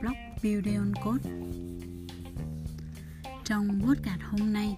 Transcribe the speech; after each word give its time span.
blog 0.00 0.16
Building 0.42 0.92
Code. 1.04 1.30
Trong 3.44 3.80
podcast 3.86 4.20
hôm 4.22 4.52
nay, 4.52 4.76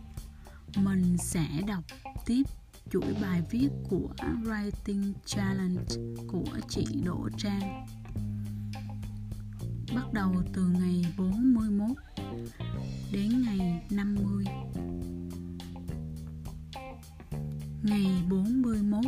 mình 0.77 1.17
sẽ 1.19 1.47
đọc 1.67 1.85
tiếp 2.27 2.43
chuỗi 2.91 3.15
bài 3.23 3.43
viết 3.51 3.69
của 3.91 4.09
Writing 4.19 5.13
Challenge 5.27 5.85
của 6.29 6.59
chị 6.69 6.87
Đỗ 7.05 7.29
Trang. 7.37 7.87
Bắt 9.95 10.13
đầu 10.13 10.35
từ 10.53 10.63
ngày 10.67 11.05
41 11.17 11.97
đến 13.13 13.43
ngày 13.43 13.83
50. 13.91 14.45
Ngày 17.83 18.23
41 18.31 19.05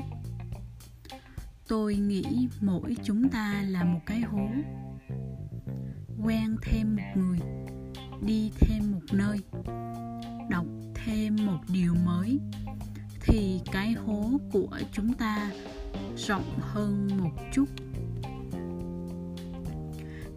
Tôi 1.68 1.96
nghĩ 1.96 2.48
mỗi 2.60 2.96
chúng 3.04 3.28
ta 3.28 3.64
là 3.68 3.84
một 3.84 4.00
cái 4.06 4.20
hố 4.20 4.48
Quen 6.24 6.56
thêm 6.62 6.96
một 6.96 7.02
người, 7.14 7.38
Đi 8.26 8.50
thêm 8.60 8.92
một 8.92 9.12
nơi, 9.12 9.38
Đọc 10.50 10.66
thêm 10.94 11.36
một 11.46 11.58
điều 11.68 11.94
mới, 11.94 12.38
Thì 13.20 13.60
cái 13.72 13.92
hố 13.92 14.30
của 14.52 14.78
chúng 14.92 15.14
ta 15.14 15.50
rộng 16.16 16.58
hơn 16.60 17.08
một 17.22 17.32
chút. 17.52 17.64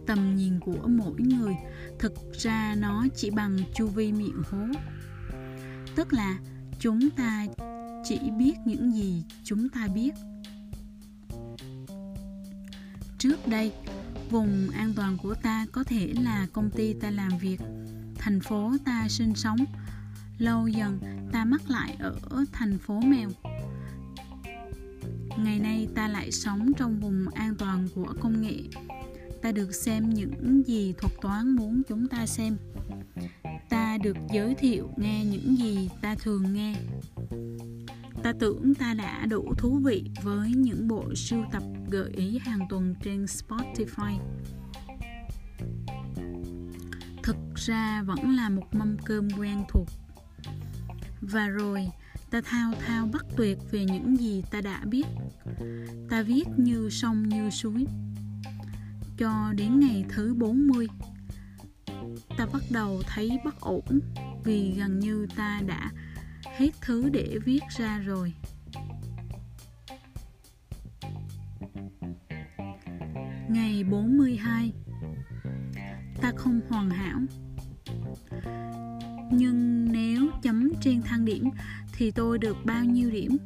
Tầm 0.06 0.36
nhìn 0.36 0.60
của 0.60 0.86
mỗi 0.86 1.20
người 1.20 1.56
Thực 1.98 2.14
ra 2.32 2.74
nó 2.78 3.06
chỉ 3.16 3.30
bằng 3.30 3.56
chu 3.74 3.86
vi 3.86 4.12
miệng 4.12 4.42
hố. 4.50 4.66
Tức 5.96 6.12
là 6.12 6.38
chúng 6.80 7.10
ta 7.10 7.46
chỉ 8.04 8.18
biết 8.38 8.54
những 8.64 8.92
gì 8.92 9.24
chúng 9.44 9.68
ta 9.68 9.88
biết. 9.94 10.14
Trước 13.18 13.46
đây 13.46 13.72
vùng 14.30 14.70
an 14.70 14.92
toàn 14.96 15.16
của 15.22 15.34
ta 15.34 15.66
có 15.72 15.84
thể 15.84 16.14
là 16.22 16.46
công 16.52 16.70
ty 16.70 16.92
ta 16.92 17.10
làm 17.10 17.38
việc, 17.38 17.60
thành 18.18 18.40
phố 18.40 18.72
ta 18.84 19.06
sinh 19.08 19.34
sống. 19.34 19.58
Lâu 20.38 20.68
dần, 20.68 21.00
ta 21.32 21.44
mắc 21.44 21.70
lại 21.70 21.96
ở 21.98 22.44
thành 22.52 22.78
phố 22.78 23.00
mèo. 23.00 23.30
Ngày 25.38 25.58
nay 25.58 25.88
ta 25.94 26.08
lại 26.08 26.32
sống 26.32 26.72
trong 26.76 27.00
vùng 27.00 27.28
an 27.34 27.54
toàn 27.58 27.88
của 27.94 28.14
công 28.20 28.42
nghệ. 28.42 28.56
Ta 29.42 29.52
được 29.52 29.74
xem 29.74 30.14
những 30.14 30.62
gì 30.66 30.94
thuật 30.98 31.12
toán 31.22 31.50
muốn 31.50 31.82
chúng 31.88 32.08
ta 32.08 32.26
xem. 32.26 32.56
Ta 33.68 33.98
được 33.98 34.16
giới 34.34 34.54
thiệu 34.54 34.90
nghe 34.96 35.24
những 35.24 35.56
gì 35.56 35.90
ta 36.00 36.14
thường 36.14 36.54
nghe 36.54 36.74
ta 38.22 38.32
tưởng 38.38 38.74
ta 38.74 38.94
đã 38.94 39.26
đủ 39.26 39.54
thú 39.58 39.78
vị 39.84 40.10
với 40.22 40.50
những 40.50 40.88
bộ 40.88 41.14
sưu 41.14 41.44
tập 41.52 41.62
gợi 41.90 42.10
ý 42.10 42.38
hàng 42.38 42.66
tuần 42.68 42.94
trên 43.02 43.24
Spotify. 43.24 44.18
Thực 47.22 47.36
ra 47.54 48.02
vẫn 48.02 48.36
là 48.36 48.48
một 48.48 48.74
mâm 48.74 48.96
cơm 49.04 49.28
quen 49.38 49.64
thuộc. 49.68 49.86
Và 51.20 51.48
rồi, 51.48 51.88
ta 52.30 52.40
thao 52.44 52.72
thao 52.86 53.08
bất 53.12 53.26
tuyệt 53.36 53.58
về 53.70 53.84
những 53.84 54.16
gì 54.16 54.42
ta 54.50 54.60
đã 54.60 54.84
biết. 54.84 55.06
Ta 56.10 56.22
viết 56.22 56.44
như 56.56 56.88
sông 56.90 57.28
như 57.28 57.50
suối. 57.50 57.86
Cho 59.16 59.52
đến 59.56 59.80
ngày 59.80 60.04
thứ 60.08 60.34
40 60.34 60.86
ta 62.38 62.46
bắt 62.52 62.62
đầu 62.70 63.02
thấy 63.06 63.38
bất 63.44 63.60
ổn 63.60 64.00
vì 64.44 64.74
gần 64.78 64.98
như 64.98 65.26
ta 65.36 65.60
đã 65.66 65.90
hết 66.58 66.70
thứ 66.80 67.08
để 67.08 67.38
viết 67.44 67.60
ra 67.78 67.98
rồi. 67.98 68.32
Ngày 73.48 73.84
42 73.90 74.72
Ta 76.20 76.32
không 76.36 76.60
hoàn 76.68 76.90
hảo. 76.90 77.20
Nhưng 79.32 79.92
nếu 79.92 80.30
chấm 80.42 80.72
trên 80.80 81.02
thang 81.02 81.24
điểm 81.24 81.50
Thì 81.92 82.10
tôi 82.10 82.38
được 82.38 82.56
bao 82.64 82.84
nhiêu 82.84 83.10
điểm? 83.10 83.36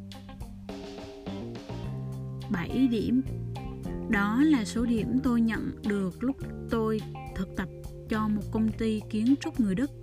7 2.50 2.88
điểm. 2.91 3.22
Đó 4.10 4.42
là 4.42 4.65
số 4.65 4.84
điểm 4.84 5.19
tôi 5.22 5.41
nhận 5.41 5.82
được 5.88 6.22
lúc 6.22 6.36
tôi 6.70 7.00
thực 7.36 7.48
tập 7.56 7.69
cho 8.09 8.28
một 8.28 8.42
công 8.50 8.72
ty 8.72 9.00
kiến 9.10 9.34
trúc 9.41 9.60
người 9.60 9.75
Đức 9.75 10.01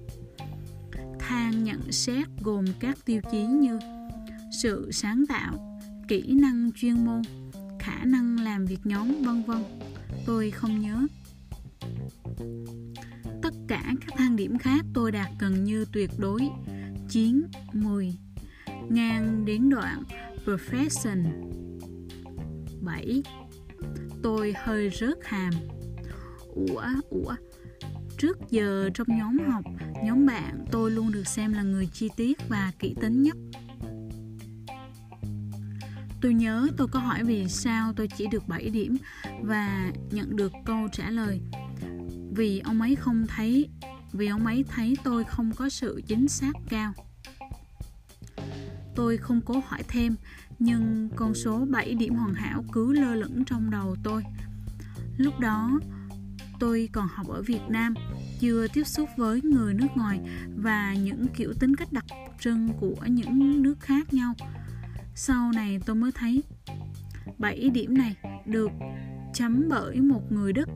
thang 1.29 1.63
nhận 1.63 1.91
xét 1.91 2.27
gồm 2.41 2.65
các 2.79 2.97
tiêu 3.05 3.21
chí 3.31 3.43
như 3.43 3.79
sự 4.61 4.91
sáng 4.91 5.23
tạo 5.29 5.81
kỹ 6.07 6.33
năng 6.33 6.71
chuyên 6.75 7.05
môn 7.05 7.21
khả 7.79 8.05
năng 8.05 8.39
làm 8.39 8.65
việc 8.65 8.79
nhóm 8.83 9.23
vân 9.23 9.43
vân. 9.43 9.63
Tôi 10.25 10.51
không 10.51 10.81
nhớ. 10.81 11.07
Tất 13.41 13.53
cả 13.67 13.83
các 14.01 14.13
thang 14.17 14.35
điểm 14.35 14.57
khác 14.57 14.85
tôi 14.93 15.11
đạt 15.11 15.29
gần 15.39 15.63
như 15.63 15.85
tuyệt 15.93 16.09
đối. 16.17 16.49
9, 17.09 17.41
10 17.73 18.17
ngang 18.89 19.45
đến 19.45 19.69
đoạn 19.69 20.03
profession. 20.45 21.23
7 22.81 23.23
tôi 24.23 24.53
hơi 24.57 24.89
rớt 24.99 25.17
hàm. 25.23 25.53
Ủa 26.55 26.83
ủa 27.09 27.35
Trước 28.17 28.37
giờ 28.49 28.89
trong 28.93 29.07
nhóm 29.07 29.37
học, 29.51 29.63
nhóm 30.03 30.25
bạn, 30.25 30.65
tôi 30.71 30.91
luôn 30.91 31.11
được 31.11 31.27
xem 31.27 31.53
là 31.53 31.63
người 31.63 31.89
chi 31.93 32.09
tiết 32.15 32.49
và 32.49 32.71
kỹ 32.79 32.95
tính 33.01 33.23
nhất. 33.23 33.37
Tôi 36.21 36.33
nhớ 36.33 36.67
tôi 36.77 36.87
có 36.87 36.99
hỏi 36.99 37.23
vì 37.23 37.49
sao 37.49 37.93
tôi 37.93 38.07
chỉ 38.17 38.27
được 38.27 38.47
7 38.47 38.69
điểm 38.69 38.97
và 39.41 39.91
nhận 40.11 40.35
được 40.35 40.51
câu 40.65 40.87
trả 40.91 41.09
lời, 41.09 41.41
vì 42.31 42.59
ông 42.59 42.81
ấy 42.81 42.95
không 42.95 43.27
thấy, 43.27 43.69
vì 44.11 44.27
ông 44.27 44.45
ấy 44.45 44.65
thấy 44.69 44.97
tôi 45.03 45.23
không 45.23 45.51
có 45.55 45.69
sự 45.69 46.01
chính 46.07 46.27
xác 46.27 46.53
cao. 46.69 46.93
Tôi 48.95 49.17
không 49.17 49.41
cố 49.41 49.63
hỏi 49.67 49.83
thêm, 49.87 50.15
nhưng 50.59 51.09
con 51.15 51.33
số 51.35 51.65
7 51.69 51.93
điểm 51.93 52.15
hoàn 52.15 52.33
hảo 52.33 52.63
cứ 52.71 52.93
lơ 52.93 53.15
lửng 53.15 53.43
trong 53.45 53.71
đầu 53.71 53.95
tôi. 54.03 54.23
Lúc 55.17 55.39
đó 55.39 55.79
tôi 56.59 56.89
còn 56.91 57.07
học 57.13 57.27
ở 57.27 57.41
Việt 57.41 57.61
Nam, 57.69 57.93
chưa 58.39 58.67
tiếp 58.73 58.83
xúc 58.83 59.09
với 59.17 59.41
người 59.41 59.73
nước 59.73 59.87
ngoài 59.95 60.19
và 60.55 60.93
những 60.93 61.27
kiểu 61.27 61.53
tính 61.59 61.75
cách 61.75 61.93
đặc 61.93 62.05
trưng 62.39 62.69
của 62.79 62.95
những 63.07 63.61
nước 63.61 63.79
khác 63.79 64.13
nhau. 64.13 64.33
Sau 65.15 65.51
này 65.51 65.79
tôi 65.85 65.95
mới 65.95 66.11
thấy 66.11 66.43
7 67.37 67.69
điểm 67.69 67.97
này 67.97 68.15
được 68.45 68.71
chấm 69.33 69.69
bởi 69.69 70.01
một 70.01 70.31
người 70.31 70.53
Đức. 70.53 70.69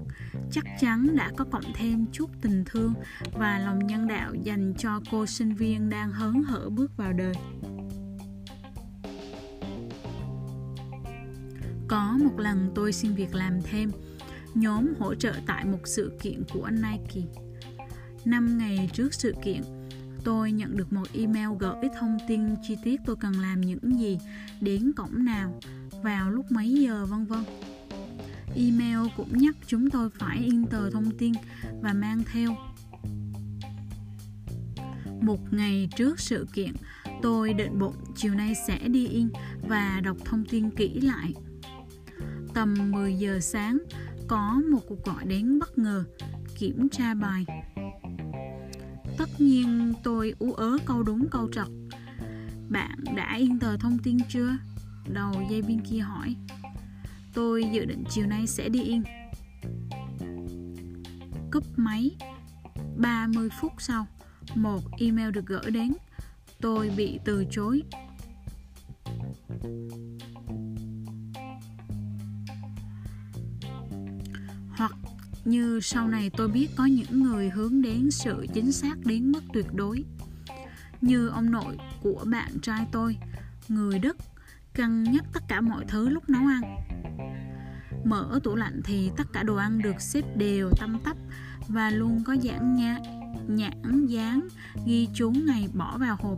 Chắc 0.51 0.65
chắn 0.79 1.15
đã 1.15 1.31
có 1.37 1.45
cộng 1.51 1.73
thêm 1.75 2.05
chút 2.11 2.29
tình 2.41 2.63
thương 2.65 2.93
và 3.33 3.59
lòng 3.59 3.87
nhân 3.87 4.07
đạo 4.07 4.33
dành 4.43 4.73
cho 4.77 5.01
cô 5.11 5.25
sinh 5.25 5.55
viên 5.55 5.89
đang 5.89 6.11
hớn 6.11 6.43
hở 6.43 6.69
bước 6.69 6.97
vào 6.97 7.13
đời. 7.13 7.33
Có 11.87 12.17
một 12.23 12.39
lần 12.39 12.71
tôi 12.75 12.93
xin 12.93 13.13
việc 13.13 13.35
làm 13.35 13.61
thêm 13.61 13.91
nhóm 14.53 14.93
hỗ 14.99 15.15
trợ 15.15 15.33
tại 15.45 15.65
một 15.65 15.79
sự 15.85 16.11
kiện 16.21 16.43
của 16.53 16.69
Nike. 16.69 17.27
năm 18.25 18.57
ngày 18.57 18.89
trước 18.93 19.13
sự 19.13 19.33
kiện, 19.43 19.61
tôi 20.23 20.51
nhận 20.51 20.77
được 20.77 20.93
một 20.93 21.07
email 21.13 21.49
gửi 21.59 21.89
thông 21.99 22.17
tin 22.27 22.55
chi 22.67 22.77
tiết 22.83 22.99
tôi 23.05 23.15
cần 23.15 23.33
làm 23.33 23.61
những 23.61 23.99
gì, 23.99 24.19
đến 24.61 24.91
cổng 24.95 25.25
nào, 25.25 25.59
vào 26.03 26.31
lúc 26.31 26.51
mấy 26.51 26.73
giờ 26.73 27.05
vân 27.05 27.25
vân. 27.25 27.43
Email 28.55 28.97
cũng 29.17 29.37
nhắc 29.37 29.55
chúng 29.67 29.89
tôi 29.89 30.09
phải 30.09 30.37
in 30.37 30.65
tờ 30.65 30.89
thông 30.89 31.17
tin 31.17 31.33
và 31.81 31.93
mang 31.93 32.23
theo. 32.33 32.55
Một 35.21 35.53
ngày 35.53 35.89
trước 35.95 36.19
sự 36.19 36.47
kiện, 36.53 36.71
tôi 37.21 37.53
định 37.53 37.79
bụng 37.79 37.95
chiều 38.15 38.33
nay 38.33 38.53
sẽ 38.67 38.87
đi 38.87 39.07
in 39.07 39.29
và 39.67 40.01
đọc 40.03 40.17
thông 40.25 40.45
tin 40.45 40.69
kỹ 40.69 40.99
lại. 41.01 41.33
Tầm 42.53 42.91
10 42.91 43.15
giờ 43.15 43.39
sáng, 43.39 43.77
có 44.33 44.61
một 44.71 44.79
cuộc 44.87 45.03
gọi 45.05 45.25
đến 45.25 45.59
bất 45.59 45.77
ngờ, 45.77 46.03
kiểm 46.57 46.89
tra 46.89 47.13
bài. 47.13 47.45
Tất 49.17 49.29
nhiên 49.39 49.93
tôi 50.03 50.33
ú 50.39 50.53
ớ 50.53 50.77
câu 50.85 51.03
đúng 51.03 51.27
câu 51.31 51.49
trật. 51.51 51.67
Bạn 52.69 53.03
đã 53.15 53.35
in 53.37 53.59
tờ 53.59 53.77
thông 53.77 53.97
tin 54.03 54.17
chưa? 54.29 54.57
Đầu 55.13 55.31
dây 55.49 55.61
bên 55.61 55.81
kia 55.89 55.99
hỏi. 55.99 56.35
Tôi 57.33 57.63
dự 57.73 57.85
định 57.85 58.03
chiều 58.09 58.27
nay 58.27 58.47
sẽ 58.47 58.69
đi 58.69 58.83
in 58.83 59.03
cúp 61.51 61.63
máy. 61.75 62.11
30 62.97 63.49
phút 63.61 63.71
sau, 63.79 64.07
một 64.55 64.81
email 64.99 65.31
được 65.31 65.45
gửi 65.45 65.71
đến. 65.71 65.93
Tôi 66.61 66.91
bị 66.97 67.19
từ 67.25 67.45
chối. 67.51 67.83
Như 75.45 75.79
sau 75.79 76.07
này 76.07 76.29
tôi 76.37 76.47
biết 76.47 76.67
có 76.75 76.85
những 76.85 77.23
người 77.23 77.49
hướng 77.49 77.81
đến 77.81 78.11
sự 78.11 78.45
chính 78.53 78.71
xác 78.71 78.95
đến 79.05 79.31
mức 79.31 79.43
tuyệt 79.53 79.73
đối. 79.73 80.03
Như 81.01 81.27
ông 81.27 81.51
nội 81.51 81.77
của 82.01 82.25
bạn 82.25 82.59
trai 82.61 82.87
tôi 82.91 83.17
người 83.67 83.99
đức 83.99 84.17
cân 84.73 85.03
nhắc 85.03 85.23
tất 85.33 85.43
cả 85.47 85.61
mọi 85.61 85.85
thứ 85.87 86.09
lúc 86.09 86.29
nấu 86.29 86.41
ăn. 86.47 86.61
Mở 88.05 88.39
tủ 88.43 88.55
lạnh 88.55 88.81
thì 88.83 89.11
tất 89.17 89.33
cả 89.33 89.43
đồ 89.43 89.55
ăn 89.55 89.81
được 89.81 90.01
xếp 90.01 90.37
đều 90.37 90.69
tăm 90.79 90.99
tắp 91.03 91.17
và 91.67 91.89
luôn 91.89 92.23
có 92.25 92.35
dãn 92.43 92.75
nhã, 92.75 92.99
nhãn 93.47 94.05
dán 94.07 94.47
ghi 94.85 95.07
chú 95.13 95.31
ngày 95.31 95.69
bỏ 95.73 95.97
vào 95.97 96.17
hộp 96.19 96.37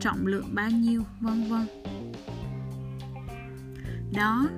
trọng 0.00 0.26
lượng 0.26 0.54
bao 0.54 0.70
nhiêu 0.70 1.04
vân 1.20 1.48
vân. 1.48 1.66
Đó 4.14 4.48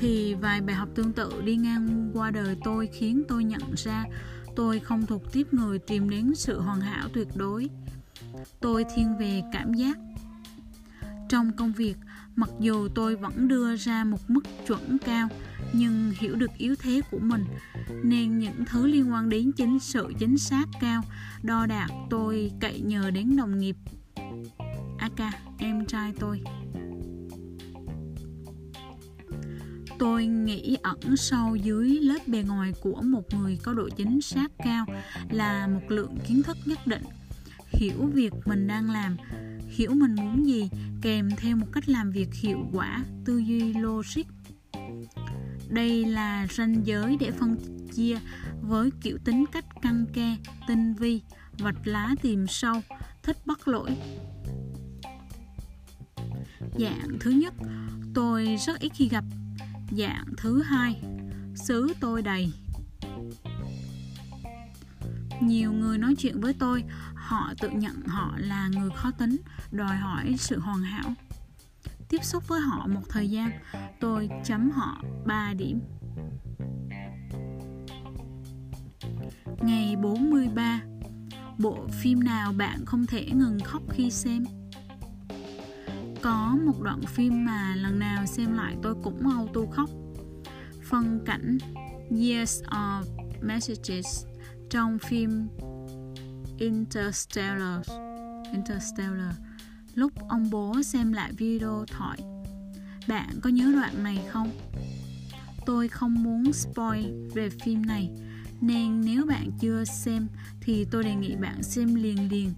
thì 0.00 0.34
vài 0.34 0.60
bài 0.60 0.76
học 0.76 0.88
tương 0.94 1.12
tự 1.12 1.42
đi 1.44 1.56
ngang 1.56 2.10
qua 2.14 2.30
đời 2.30 2.56
tôi 2.64 2.88
khiến 2.92 3.22
tôi 3.28 3.44
nhận 3.44 3.74
ra 3.76 4.04
tôi 4.56 4.80
không 4.80 5.06
thuộc 5.06 5.32
tiếp 5.32 5.54
người 5.54 5.78
tìm 5.78 6.10
đến 6.10 6.32
sự 6.34 6.60
hoàn 6.60 6.80
hảo 6.80 7.08
tuyệt 7.12 7.28
đối. 7.34 7.68
Tôi 8.60 8.84
thiên 8.94 9.18
về 9.18 9.42
cảm 9.52 9.74
giác. 9.74 9.98
Trong 11.28 11.52
công 11.52 11.72
việc 11.72 11.96
mặc 12.36 12.50
dù 12.60 12.88
tôi 12.94 13.16
vẫn 13.16 13.48
đưa 13.48 13.76
ra 13.76 14.04
một 14.04 14.18
mức 14.28 14.40
chuẩn 14.66 14.98
cao 14.98 15.28
nhưng 15.72 16.12
hiểu 16.18 16.34
được 16.34 16.50
yếu 16.58 16.74
thế 16.78 17.00
của 17.10 17.18
mình 17.18 17.44
nên 18.02 18.38
những 18.38 18.64
thứ 18.66 18.86
liên 18.86 19.12
quan 19.12 19.28
đến 19.28 19.52
chính 19.52 19.78
sự 19.78 20.12
chính 20.18 20.38
xác 20.38 20.64
cao 20.80 21.02
đo 21.42 21.66
đạc 21.66 21.88
tôi 22.10 22.52
cậy 22.60 22.80
nhờ 22.80 23.10
đến 23.10 23.36
đồng 23.36 23.58
nghiệp. 23.58 23.76
Aka, 24.98 25.32
em 25.58 25.86
trai 25.86 26.12
tôi. 26.18 26.42
Tôi 30.00 30.26
nghĩ 30.26 30.76
ẩn 30.82 31.16
sâu 31.16 31.56
dưới 31.56 31.88
lớp 31.88 32.18
bề 32.26 32.42
ngoài 32.42 32.72
của 32.80 33.02
một 33.02 33.34
người 33.34 33.58
có 33.62 33.74
độ 33.74 33.88
chính 33.88 34.20
xác 34.20 34.52
cao 34.58 34.86
là 35.30 35.66
một 35.66 35.80
lượng 35.88 36.18
kiến 36.28 36.42
thức 36.42 36.56
nhất 36.66 36.86
định. 36.86 37.02
Hiểu 37.68 38.10
việc 38.14 38.32
mình 38.46 38.66
đang 38.66 38.90
làm, 38.90 39.16
hiểu 39.68 39.94
mình 39.94 40.14
muốn 40.14 40.46
gì 40.46 40.70
kèm 41.02 41.28
theo 41.36 41.56
một 41.56 41.66
cách 41.72 41.88
làm 41.88 42.10
việc 42.10 42.28
hiệu 42.34 42.58
quả, 42.72 43.04
tư 43.24 43.38
duy 43.38 43.74
logic. 43.74 44.24
Đây 45.68 46.04
là 46.04 46.46
ranh 46.50 46.86
giới 46.86 47.16
để 47.20 47.30
phân 47.30 47.56
chia 47.94 48.18
với 48.62 48.90
kiểu 49.00 49.18
tính 49.24 49.44
cách 49.52 49.64
căng 49.82 50.06
ke, 50.14 50.36
tinh 50.68 50.94
vi, 50.94 51.20
vạch 51.58 51.86
lá 51.86 52.14
tìm 52.22 52.46
sâu, 52.46 52.80
thích 53.22 53.36
bắt 53.46 53.68
lỗi. 53.68 53.90
Dạng 56.78 57.18
thứ 57.20 57.30
nhất, 57.30 57.54
tôi 58.14 58.56
rất 58.66 58.80
ít 58.80 58.92
khi 58.94 59.08
gặp 59.08 59.24
dạng 59.90 60.24
thứ 60.36 60.62
hai, 60.62 61.02
xứ 61.54 61.94
tôi 62.00 62.22
đầy. 62.22 62.52
Nhiều 65.42 65.72
người 65.72 65.98
nói 65.98 66.14
chuyện 66.18 66.40
với 66.40 66.54
tôi, 66.58 66.84
họ 67.14 67.54
tự 67.60 67.70
nhận 67.70 68.06
họ 68.06 68.34
là 68.38 68.68
người 68.68 68.90
khó 68.96 69.10
tính, 69.10 69.36
đòi 69.72 69.96
hỏi 69.96 70.34
sự 70.38 70.58
hoàn 70.60 70.82
hảo. 70.82 71.14
Tiếp 72.08 72.24
xúc 72.24 72.48
với 72.48 72.60
họ 72.60 72.86
một 72.86 73.02
thời 73.08 73.30
gian, 73.30 73.50
tôi 74.00 74.28
chấm 74.44 74.70
họ 74.70 75.02
3 75.26 75.52
điểm. 75.54 75.80
Ngày 79.62 79.96
43 79.96 80.80
Bộ 81.58 81.86
phim 81.92 82.20
nào 82.20 82.52
bạn 82.52 82.84
không 82.86 83.06
thể 83.06 83.30
ngừng 83.32 83.60
khóc 83.64 83.82
khi 83.90 84.10
xem? 84.10 84.44
Có 86.22 86.56
một 86.66 86.80
đoạn 86.82 87.00
phim 87.02 87.44
mà 87.44 87.74
lần 87.76 87.98
nào 87.98 88.26
xem 88.26 88.54
lại 88.54 88.76
tôi 88.82 88.94
cũng 89.02 89.30
auto 89.30 89.60
khóc. 89.72 89.90
Phân 90.82 91.20
cảnh 91.26 91.58
Years 92.10 92.62
of 92.62 93.02
Messages 93.42 94.24
trong 94.70 94.98
phim 94.98 95.48
Interstellar. 96.58 97.90
Interstellar. 98.52 99.34
Lúc 99.94 100.12
ông 100.28 100.50
bố 100.50 100.82
xem 100.82 101.12
lại 101.12 101.32
video 101.32 101.84
thoại. 101.86 102.18
Bạn 103.08 103.28
có 103.42 103.50
nhớ 103.50 103.72
đoạn 103.74 104.02
này 104.02 104.18
không? 104.28 104.50
Tôi 105.66 105.88
không 105.88 106.22
muốn 106.22 106.52
spoil 106.52 107.28
về 107.34 107.50
phim 107.50 107.86
này, 107.86 108.10
nên 108.60 109.00
nếu 109.00 109.26
bạn 109.26 109.50
chưa 109.60 109.84
xem 109.84 110.26
thì 110.60 110.86
tôi 110.90 111.04
đề 111.04 111.14
nghị 111.14 111.36
bạn 111.36 111.62
xem 111.62 111.94
liền 111.94 112.30
liền 112.30 112.52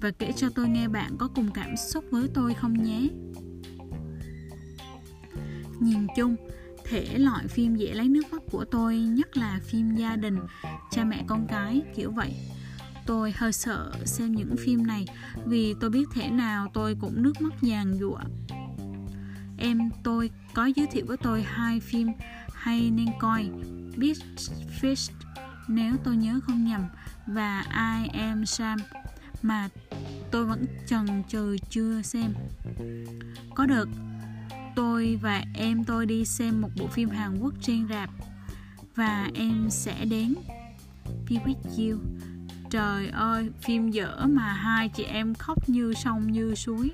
và 0.00 0.10
kể 0.10 0.32
cho 0.36 0.48
tôi 0.54 0.68
nghe 0.68 0.88
bạn 0.88 1.16
có 1.18 1.28
cùng 1.34 1.50
cảm 1.54 1.76
xúc 1.76 2.04
với 2.10 2.28
tôi 2.34 2.54
không 2.54 2.82
nhé. 2.82 3.08
Nhìn 5.80 6.06
chung, 6.16 6.36
thể 6.84 7.18
loại 7.18 7.48
phim 7.48 7.76
dễ 7.76 7.94
lấy 7.94 8.08
nước 8.08 8.32
mắt 8.32 8.42
của 8.50 8.64
tôi 8.64 8.98
nhất 8.98 9.36
là 9.36 9.60
phim 9.64 9.96
gia 9.96 10.16
đình, 10.16 10.38
cha 10.90 11.04
mẹ 11.04 11.24
con 11.26 11.46
cái, 11.48 11.82
kiểu 11.96 12.10
vậy. 12.10 12.34
Tôi 13.06 13.34
hơi 13.36 13.52
sợ 13.52 13.92
xem 14.04 14.32
những 14.32 14.56
phim 14.58 14.86
này 14.86 15.06
vì 15.46 15.74
tôi 15.80 15.90
biết 15.90 16.04
thể 16.14 16.30
nào 16.30 16.70
tôi 16.74 16.96
cũng 17.00 17.22
nước 17.22 17.40
mắt 17.40 17.52
giàn 17.62 17.98
giụa 17.98 18.18
em, 19.60 19.90
tôi 20.02 20.30
có 20.54 20.66
giới 20.76 20.86
thiệu 20.86 21.04
với 21.08 21.16
tôi 21.16 21.42
hai 21.42 21.80
phim 21.80 22.08
hay 22.54 22.90
nên 22.90 23.06
coi 23.18 23.50
Beach 23.96 24.18
Fish, 24.80 25.12
nếu 25.68 25.96
tôi 26.04 26.16
nhớ 26.16 26.40
không 26.42 26.64
nhầm, 26.64 26.82
và 27.26 27.64
I 27.70 28.08
Am 28.18 28.46
Sam 28.46 28.78
mà 29.42 29.68
tôi 30.30 30.44
vẫn 30.44 30.64
chần 30.86 31.06
chừ 31.28 31.56
chưa 31.70 32.02
xem. 32.02 32.34
Có 33.54 33.66
được 33.66 33.88
tôi 34.76 35.18
và 35.22 35.44
em 35.54 35.84
tôi 35.84 36.06
đi 36.06 36.24
xem 36.24 36.60
một 36.60 36.68
bộ 36.80 36.86
phim 36.86 37.08
Hàn 37.08 37.38
Quốc 37.40 37.54
trên 37.60 37.88
rạp 37.88 38.10
và 38.94 39.30
em 39.34 39.70
sẽ 39.70 40.04
đến. 40.04 40.34
Be 41.30 41.36
With 41.36 41.90
You. 41.90 41.98
Trời 42.70 43.08
ơi, 43.08 43.50
phim 43.62 43.90
dở 43.90 44.26
mà 44.26 44.52
hai 44.52 44.88
chị 44.88 45.02
em 45.02 45.34
khóc 45.34 45.68
như 45.68 45.92
sông 45.94 46.32
như 46.32 46.54
suối. 46.54 46.90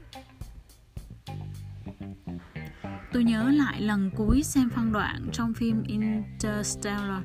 Tôi 3.13 3.25
nhớ 3.25 3.51
lại 3.51 3.81
lần 3.81 4.11
cuối 4.17 4.43
xem 4.43 4.71
phân 4.71 4.93
đoạn 4.93 5.29
trong 5.33 5.55
phim 5.55 5.83
Interstellar 5.83 7.23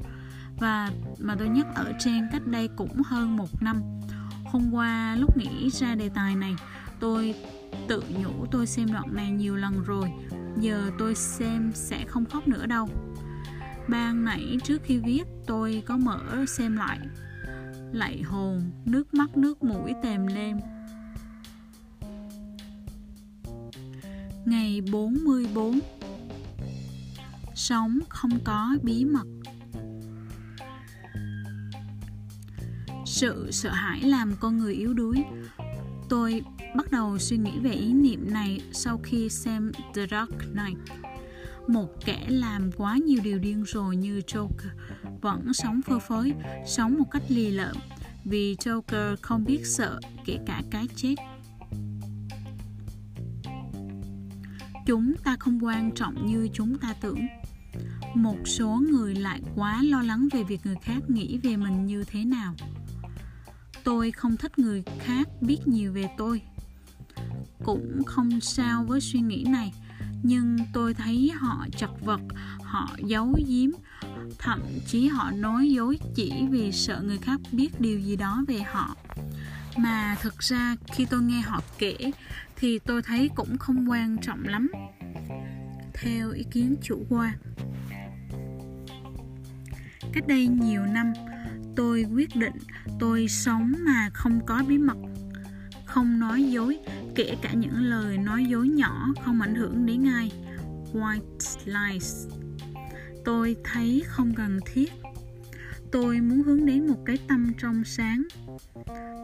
và 0.60 0.92
mà 1.20 1.36
tôi 1.40 1.50
nhắc 1.50 1.68
ở 1.76 1.94
trên 2.00 2.28
cách 2.32 2.48
đây 2.48 2.70
cũng 2.78 3.02
hơn 3.06 3.36
một 3.36 3.62
năm 3.62 3.82
hôm 4.52 4.74
qua 4.74 5.16
lúc 5.16 5.38
nghĩ 5.38 5.70
ra 5.70 5.96
đề 5.96 6.10
tài 6.10 6.36
này, 6.36 6.56
tôi 7.00 7.36
tự 7.88 8.04
nhủ 8.10 8.46
tôi 8.52 8.68
xem 8.68 8.94
đoạn 8.94 9.16
này 9.16 9.32
nhiều 9.32 9.56
lần 9.56 9.84
rồi, 9.84 10.12
giờ 10.60 10.92
tôi 11.00 11.16
xem 11.16 11.72
sẽ 11.74 12.06
không 12.08 12.26
khóc 12.26 12.48
nữa 12.48 12.66
đâu. 12.66 12.90
Ban 13.88 14.26
nãy 14.26 14.58
trước 14.64 14.82
khi 14.84 14.98
viết, 14.98 15.24
tôi 15.48 15.84
có 15.86 15.98
mở 15.98 16.46
xem 16.48 16.78
lại. 16.78 17.00
Lạy 17.92 18.22
hồn, 18.22 18.72
nước 18.86 19.14
mắt, 19.14 19.38
nước 19.38 19.64
mũi 19.64 19.94
tèm 20.04 20.28
lem. 20.28 20.60
ngày 24.46 24.82
44 24.92 25.80
sống 27.56 28.00
không 28.10 28.40
có 28.44 28.76
bí 28.84 29.06
mật. 29.06 29.41
Sự 33.22 33.52
sợ 33.52 33.70
hãi 33.70 34.02
làm 34.02 34.34
con 34.40 34.58
người 34.58 34.74
yếu 34.74 34.94
đuối. 34.94 35.24
Tôi 36.10 36.42
bắt 36.76 36.92
đầu 36.92 37.18
suy 37.18 37.38
nghĩ 37.38 37.60
về 37.60 37.72
ý 37.72 37.94
niệm 37.94 38.34
này 38.34 38.62
sau 38.72 39.00
khi 39.04 39.30
xem 39.30 39.72
The 39.94 40.08
Dark 40.12 40.32
Knight. 40.54 40.78
Một 41.68 41.88
kẻ 42.06 42.26
làm 42.28 42.72
quá 42.78 42.98
nhiều 43.06 43.20
điều 43.24 43.40
điên 43.40 43.64
rồ 43.68 43.84
như 43.84 44.22
Joker 44.28 44.70
vẫn 45.22 45.54
sống 45.54 45.82
phơ 45.82 46.00
phới, 46.00 46.34
sống 46.68 46.98
một 46.98 47.12
cách 47.12 47.24
lì 47.28 47.52
lợm 47.52 47.76
vì 48.26 48.56
Joker 48.56 49.16
không 49.22 49.44
biết 49.46 49.62
sợ 49.66 50.00
kể 50.26 50.40
cả 50.46 50.62
cái 50.72 50.88
chết. 50.96 51.16
Chúng 54.86 55.14
ta 55.24 55.36
không 55.40 55.66
quan 55.66 55.92
trọng 55.96 56.26
như 56.26 56.50
chúng 56.54 56.78
ta 56.78 56.94
tưởng. 57.02 57.20
Một 58.16 58.38
số 58.46 58.82
người 58.92 59.16
lại 59.16 59.42
quá 59.56 59.84
lo 59.84 60.02
lắng 60.02 60.28
về 60.32 60.44
việc 60.44 60.60
người 60.64 60.78
khác 60.82 61.00
nghĩ 61.10 61.38
về 61.44 61.58
mình 61.58 61.86
như 61.86 62.04
thế 62.04 62.26
nào 62.26 62.56
tôi 63.84 64.12
không 64.12 64.38
thích 64.38 64.60
người 64.60 64.84
khác 65.00 65.28
biết 65.42 65.58
nhiều 65.66 65.94
về 65.94 66.10
tôi. 66.18 66.42
Cũng 67.64 68.04
không 68.06 68.42
sao 68.42 68.84
với 68.84 69.02
suy 69.02 69.20
nghĩ 69.20 69.46
này, 69.50 69.74
nhưng 70.24 70.58
tôi 70.74 70.94
thấy 70.94 71.32
họ 71.36 71.66
chật 71.78 71.90
vật, 72.02 72.22
họ 72.64 72.90
giấu 73.06 73.36
giếm. 73.48 73.70
Thậm 74.40 74.62
chí 74.88 75.08
họ 75.08 75.32
nói 75.32 75.70
dối 75.70 76.00
chỉ 76.16 76.34
vì 76.50 76.72
sợ 76.72 77.02
người 77.06 77.18
khác 77.18 77.40
biết 77.52 77.82
điều 77.82 78.00
gì 78.00 78.16
đó 78.16 78.44
về 78.48 78.62
họ. 78.62 78.96
Mà 79.78 80.16
thực 80.22 80.40
ra 80.40 80.76
khi 80.94 81.06
tôi 81.06 81.22
nghe 81.22 81.42
họ 81.42 81.62
kể, 81.78 81.96
thì 82.56 82.80
tôi 82.80 83.02
thấy 83.02 83.30
cũng 83.36 83.58
không 83.58 83.90
quan 83.90 84.18
trọng 84.22 84.44
lắm. 84.44 84.72
Theo 85.94 86.32
ý 86.32 86.44
kiến 86.52 86.76
chủ 86.82 87.06
quan 87.10 87.34
cách 90.14 90.28
đây 90.28 90.48
nhiều 90.48 90.86
năm 90.86 91.14
tôi 91.76 92.06
quyết 92.14 92.36
định 92.36 92.56
tôi 93.00 93.28
sống 93.28 93.74
mà 93.80 94.10
không 94.14 94.46
có 94.46 94.64
bí 94.68 94.78
mật, 94.78 94.98
không 95.86 96.20
nói 96.20 96.44
dối, 96.44 96.80
kể 97.16 97.36
cả 97.42 97.54
những 97.54 97.78
lời 97.78 98.18
nói 98.18 98.46
dối 98.46 98.68
nhỏ 98.68 99.14
không 99.26 99.42
ảnh 99.42 99.56
hưởng 99.56 99.86
đến 99.86 100.08
ai. 100.08 100.32
White 100.94 101.58
lies. 101.66 102.28
Tôi 103.26 103.56
thấy 103.64 104.04
không 104.08 104.34
cần 104.36 104.60
thiết. 104.66 104.92
Tôi 105.92 106.22
muốn 106.22 106.44
hướng 106.44 106.66
đến 106.66 106.88
một 106.88 107.04
cái 107.06 107.18
tâm 107.28 107.54
trong 107.58 107.84
sáng. 107.84 108.24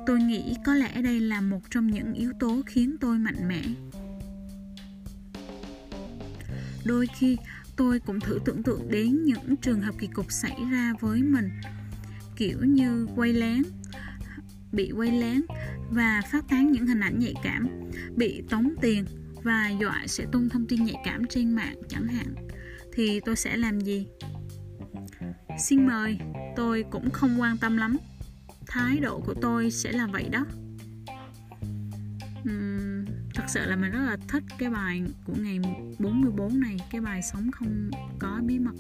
Tôi 0.06 0.20
nghĩ 0.20 0.56
có 0.66 0.74
lẽ 0.74 1.02
đây 1.02 1.20
là 1.20 1.42
một 1.42 1.60
trong 1.72 1.88
những 1.88 2.14
yếu 2.14 2.32
tố 2.40 2.62
khiến 2.66 2.96
tôi 3.02 3.18
mạnh 3.18 3.48
mẽ. 3.48 3.64
Đôi 6.86 7.08
khi, 7.18 7.38
tôi 7.76 8.00
cũng 8.00 8.20
thử 8.20 8.40
tưởng 8.46 8.64
tượng 8.64 8.92
đến 8.92 9.24
những 9.24 9.56
trường 9.62 9.82
hợp 9.82 9.96
kỳ 10.00 10.08
cục 10.08 10.32
xảy 10.32 10.58
ra 10.72 10.94
với 11.00 11.24
mình 11.24 11.50
kiểu 12.38 12.58
như 12.62 13.08
quay 13.16 13.34
lén 13.34 13.64
bị 14.72 14.92
quay 14.92 15.12
lén 15.12 15.42
và 15.90 16.22
phát 16.32 16.48
tán 16.50 16.72
những 16.72 16.88
hình 16.88 17.00
ảnh 17.00 17.20
nhạy 17.20 17.34
cảm 17.44 17.68
bị 18.16 18.44
tống 18.50 18.74
tiền 18.82 19.06
và 19.44 19.70
dọa 19.80 20.04
sẽ 20.08 20.26
tung 20.32 20.50
thông 20.50 20.66
tin 20.68 20.86
nhạy 20.86 21.02
cảm 21.06 21.26
trên 21.30 21.56
mạng 21.56 21.76
chẳng 21.90 22.08
hạn. 22.08 22.36
Thì 22.94 23.20
tôi 23.20 23.36
sẽ 23.36 23.58
làm 23.58 23.80
gì? 23.80 24.08
Xin 25.60 25.88
mời 25.88 26.18
tôi 26.56 26.84
cũng 26.92 27.10
không 27.10 27.42
quan 27.42 27.58
tâm 27.58 27.78
lắm. 27.78 27.98
Thái 28.68 28.98
độ 28.98 29.20
của 29.20 29.34
tôi 29.42 29.72
sẽ 29.72 29.92
là 29.92 30.08
vậy 30.08 30.30
đó. 30.32 30.46
Uhm, 32.50 33.06
thật 33.34 33.44
sự 33.48 33.66
là 33.66 33.76
mình 33.76 33.92
rất 33.92 34.00
là 34.00 34.18
thích 34.28 34.44
cái 34.58 34.70
bài 34.70 35.04
của 35.26 35.34
ngày 35.40 35.60
44 36.00 36.60
này. 36.60 36.78
Cái 36.92 37.02
bài 37.02 37.22
sống 37.32 37.52
không 37.52 37.92
có 38.20 38.40
bí 38.46 38.60
mật. 38.60 38.76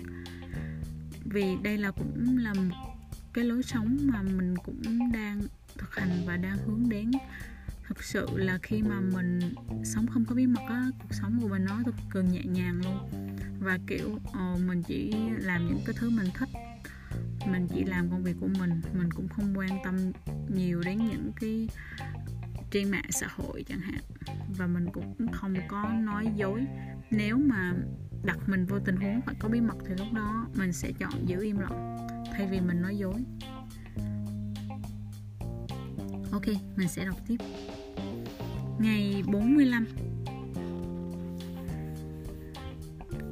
Vì 1.26 1.56
đây 1.64 1.78
là 1.78 1.92
cũng 1.92 2.38
là 2.38 2.54
một 2.54 2.97
cái 3.38 3.46
lối 3.46 3.64
sống 3.64 3.98
mà 4.02 4.22
mình 4.22 4.56
cũng 4.58 5.12
đang 5.14 5.42
thực 5.78 5.96
hành 5.96 6.24
và 6.26 6.38
đang 6.38 6.58
hướng 6.58 6.90
đến. 6.90 7.12
Thực 7.88 8.04
sự 8.04 8.28
là 8.34 8.60
khi 8.64 8.82
mà 8.82 9.00
mình 9.14 9.40
sống 9.84 10.08
không 10.08 10.26
có 10.26 10.36
bí 10.36 10.48
mật 10.48 10.62
á 10.70 10.86
cuộc 11.00 11.14
sống 11.22 11.40
của 11.42 11.48
mình 11.48 11.66
nó 11.66 11.82
cực 11.86 11.96
kỳ 12.14 12.20
nhẹ 12.22 12.44
nhàng 12.46 12.82
luôn. 12.84 13.10
Và 13.60 13.80
kiểu 13.88 14.10
uh, 14.16 14.60
mình 14.68 14.84
chỉ 14.84 15.14
làm 15.40 15.68
những 15.68 15.80
cái 15.86 15.96
thứ 16.00 16.10
mình 16.10 16.28
thích. 16.34 16.50
Mình 17.52 17.68
chỉ 17.74 17.84
làm 17.84 18.10
công 18.10 18.24
việc 18.24 18.36
của 18.40 18.50
mình 18.60 18.82
mình 18.94 19.12
cũng 19.12 19.28
không 19.28 19.58
quan 19.58 19.70
tâm 19.84 19.96
nhiều 20.56 20.82
đến 20.86 20.98
những 20.98 21.32
cái 21.36 21.70
trên 22.72 22.92
mạng 22.92 23.12
xã 23.12 23.28
hội 23.30 23.64
chẳng 23.68 23.80
hạn. 23.80 24.02
Và 24.58 24.68
mình 24.68 24.86
cũng 24.94 25.28
không 25.32 25.56
có 25.68 25.90
nói 25.94 26.32
dối. 26.36 26.66
Nếu 27.12 27.38
mà 27.38 27.74
đặt 28.24 28.38
mình 28.48 28.66
vô 28.66 28.80
tình 28.80 28.96
huống 28.96 29.22
phải 29.22 29.36
có 29.40 29.50
bí 29.50 29.62
mật 29.62 29.78
thì 29.88 29.94
lúc 29.98 30.08
đó 30.14 30.48
mình 30.56 30.74
sẽ 30.74 30.92
chọn 31.00 31.28
giữ 31.28 31.44
im 31.44 31.60
lặng 31.60 32.07
thay 32.38 32.48
vì 32.48 32.60
mình 32.60 32.82
nói 32.82 32.98
dối. 32.98 33.24
Ok, 36.32 36.46
mình 36.76 36.88
sẽ 36.88 37.06
đọc 37.06 37.18
tiếp. 37.28 37.38
Ngày 38.80 39.24
45 39.28 39.88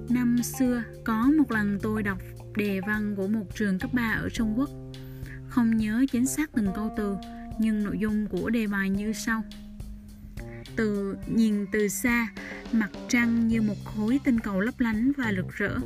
Năm 0.09 0.43
xưa 0.43 0.83
có 1.03 1.31
một 1.37 1.51
lần 1.51 1.79
tôi 1.81 2.03
đọc 2.03 2.17
đề 2.55 2.81
văn 2.87 3.15
của 3.15 3.27
một 3.27 3.45
trường 3.55 3.79
cấp 3.79 3.93
3 3.93 4.19
ở 4.21 4.29
Trung 4.29 4.53
Quốc. 4.57 4.69
Không 5.47 5.77
nhớ 5.77 6.05
chính 6.11 6.25
xác 6.25 6.51
từng 6.53 6.67
câu 6.75 6.93
từ 6.97 7.15
Nhưng 7.59 7.83
nội 7.83 7.97
dung 7.99 8.27
của 8.27 8.49
đề 8.49 8.67
bài 8.67 8.89
như 8.89 9.13
sau. 9.13 9.43
Từ 10.75 11.17
nhìn 11.27 11.65
từ 11.71 11.87
xa 11.87 12.27
mặt 12.71 12.89
trăng 13.09 13.47
như 13.47 13.61
một 13.61 13.85
khối 13.85 14.19
tinh 14.23 14.39
cầu 14.39 14.59
lấp 14.59 14.79
lánh 14.79 15.11
và 15.17 15.33
rực 15.35 15.49
rỡ 15.49 15.77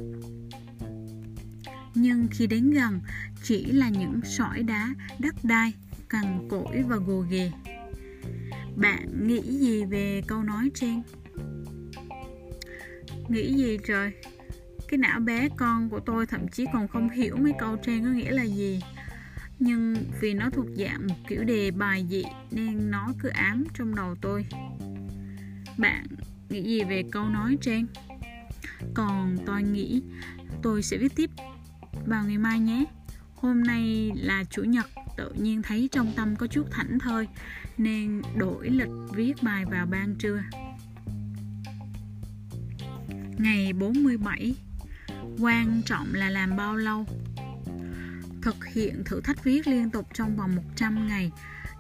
nhưng 1.96 2.27
khi 2.31 2.48
đến 2.48 2.72
gần, 2.72 3.00
chỉ 3.43 3.65
là 3.65 3.89
những 3.89 4.19
sỏi 4.24 4.63
đá 4.63 4.89
đất 5.19 5.36
đai, 5.43 5.74
cằn 6.10 6.48
cỗi 6.50 6.84
và 6.88 6.96
gồ 6.96 7.25
ghề. 7.29 7.51
Bạn 8.75 9.27
nghĩ 9.27 9.41
gì 9.41 9.86
về 9.86 10.22
câu 10.27 10.43
nói 10.43 10.72
trên? 10.74 11.01
Nghĩ 13.29 13.53
gì 13.53 13.77
trời? 13.88 14.12
Cái 14.88 14.98
não 14.98 15.19
bé 15.19 15.50
con 15.58 15.89
của 15.89 16.00
tôi 16.00 16.25
thậm 16.25 16.48
chí 16.48 16.65
còn 16.74 16.88
không 16.88 17.10
hiểu 17.10 17.36
mấy 17.38 17.53
câu 17.60 17.77
trên 17.86 18.03
có 18.03 18.10
nghĩa 18.10 18.31
là 18.31 18.43
gì. 18.43 18.81
Nhưng 19.60 19.96
vì 20.22 20.34
nó 20.34 20.50
thuộc 20.50 20.65
dạng 20.77 21.08
một 21.08 21.15
kiểu 21.27 21.43
đề 21.43 21.72
bài 21.72 22.05
dị 22.10 22.24
nên 22.51 22.91
nó 22.91 23.08
cứ 23.19 23.29
ám 23.29 23.63
trong 23.74 23.96
đầu 23.96 24.15
tôi. 24.22 24.46
Bạn 25.77 26.05
nghĩ 26.50 26.63
gì 26.63 26.84
về 26.84 27.03
câu 27.12 27.29
nói 27.29 27.58
trên? 27.62 27.88
Còn 28.93 29.38
tôi 29.46 29.63
nghĩ 29.63 30.01
tôi 30.62 30.84
sẽ 30.84 30.98
viết 30.98 31.15
tiếp 31.15 31.29
vào 32.08 32.24
ngày 32.24 32.38
mai 32.38 32.60
nhé. 32.60 32.86
Hôm 33.36 33.63
nay 33.63 34.12
là 34.15 34.44
chủ 34.50 34.63
nhật, 34.63 34.86
tự 35.18 35.34
nhiên 35.34 35.62
thấy 35.62 35.89
trong 35.91 36.13
tâm 36.15 36.36
có 36.36 36.48
chút 36.48 36.68
thảnh 36.72 37.00
thơi, 37.00 37.27
nên 37.77 38.22
đổi 38.38 38.70
lịch 38.70 38.89
viết 39.13 39.34
bài 39.41 39.65
vào 39.65 39.86
ban 39.86 40.15
trưa. 40.15 40.44
Ngày 43.38 43.74
47 43.74 44.56
quan 45.39 45.82
trọng 45.86 46.13
là 46.13 46.29
làm 46.29 46.58
bao 46.58 46.75
lâu? 46.75 47.06
Thực 48.41 48.65
hiện 48.65 49.03
thử 49.06 49.22
thách 49.22 49.44
viết 49.44 49.68
liên 49.68 49.89
tục 49.89 50.08
trong 50.13 50.36
vòng 50.36 50.56
100 50.56 51.08
ngày, 51.08 51.32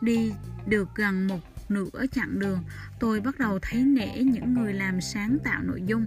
đi 0.01 0.31
được 0.67 0.89
gần 0.95 1.27
một 1.27 1.39
nửa 1.69 2.05
chặng 2.11 2.39
đường, 2.39 2.59
tôi 2.99 3.21
bắt 3.21 3.39
đầu 3.39 3.59
thấy 3.61 3.83
nể 3.83 4.23
những 4.23 4.53
người 4.53 4.73
làm 4.73 5.01
sáng 5.01 5.37
tạo 5.43 5.63
nội 5.63 5.81
dung. 5.85 6.05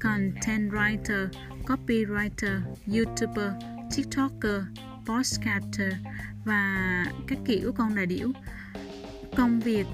Content 0.00 0.72
writer 0.72 1.28
copywriter, 1.68 2.60
youtuber, 2.86 3.52
tiktoker 3.96 4.62
podcaster 5.06 5.92
và 6.44 7.04
các 7.26 7.38
kiểu 7.46 7.72
con 7.72 7.94
đà 7.94 8.04
điểu 8.04 8.32
công 9.36 9.60
việc 9.60 9.86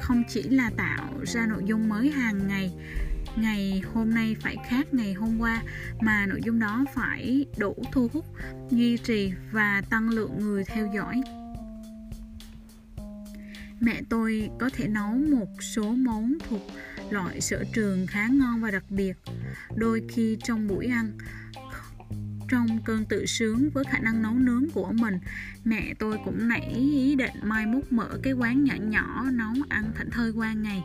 không 0.00 0.22
chỉ 0.28 0.42
là 0.42 0.70
tạo 0.76 1.10
ra 1.26 1.46
nội 1.46 1.62
dung 1.66 1.88
mới 1.88 2.10
hàng 2.10 2.48
ngày 2.48 2.72
ngày 3.36 3.82
hôm 3.94 4.10
nay 4.10 4.36
phải 4.40 4.56
khác 4.68 4.94
ngày 4.94 5.12
hôm 5.12 5.38
qua, 5.40 5.62
mà 6.00 6.26
nội 6.26 6.40
dung 6.44 6.58
đó 6.58 6.84
phải 6.94 7.46
đủ 7.58 7.76
thu 7.92 8.08
hút, 8.12 8.24
duy 8.70 8.96
trì 8.96 9.32
và 9.52 9.82
tăng 9.90 10.08
lượng 10.08 10.38
người 10.38 10.64
theo 10.64 10.90
dõi. 10.94 11.22
Mẹ 13.80 14.00
tôi 14.08 14.50
có 14.58 14.70
thể 14.72 14.88
nấu 14.88 15.10
một 15.10 15.48
số 15.60 15.92
món 15.92 16.32
thuộc 16.48 16.62
loại 17.10 17.40
sở 17.40 17.64
trường 17.72 18.06
khá 18.06 18.28
ngon 18.28 18.60
và 18.60 18.70
đặc 18.70 18.84
biệt. 18.90 19.14
Đôi 19.76 20.02
khi 20.08 20.38
trong 20.44 20.66
buổi 20.66 20.86
ăn, 20.86 21.18
trong 22.48 22.82
cơn 22.84 23.04
tự 23.04 23.26
sướng 23.26 23.70
với 23.70 23.84
khả 23.84 23.98
năng 23.98 24.22
nấu 24.22 24.34
nướng 24.34 24.70
của 24.74 24.92
mình, 24.92 25.18
mẹ 25.64 25.94
tôi 25.98 26.18
cũng 26.24 26.48
nảy 26.48 26.60
ý 26.60 27.14
định 27.14 27.34
mai 27.42 27.66
mốt 27.66 27.82
mở 27.90 28.18
cái 28.22 28.32
quán 28.32 28.64
nhỏ 28.64 28.74
nhỏ 28.80 29.24
nấu 29.32 29.52
ăn 29.68 29.92
thảnh 29.94 30.10
thơi 30.10 30.32
qua 30.32 30.52
ngày. 30.52 30.82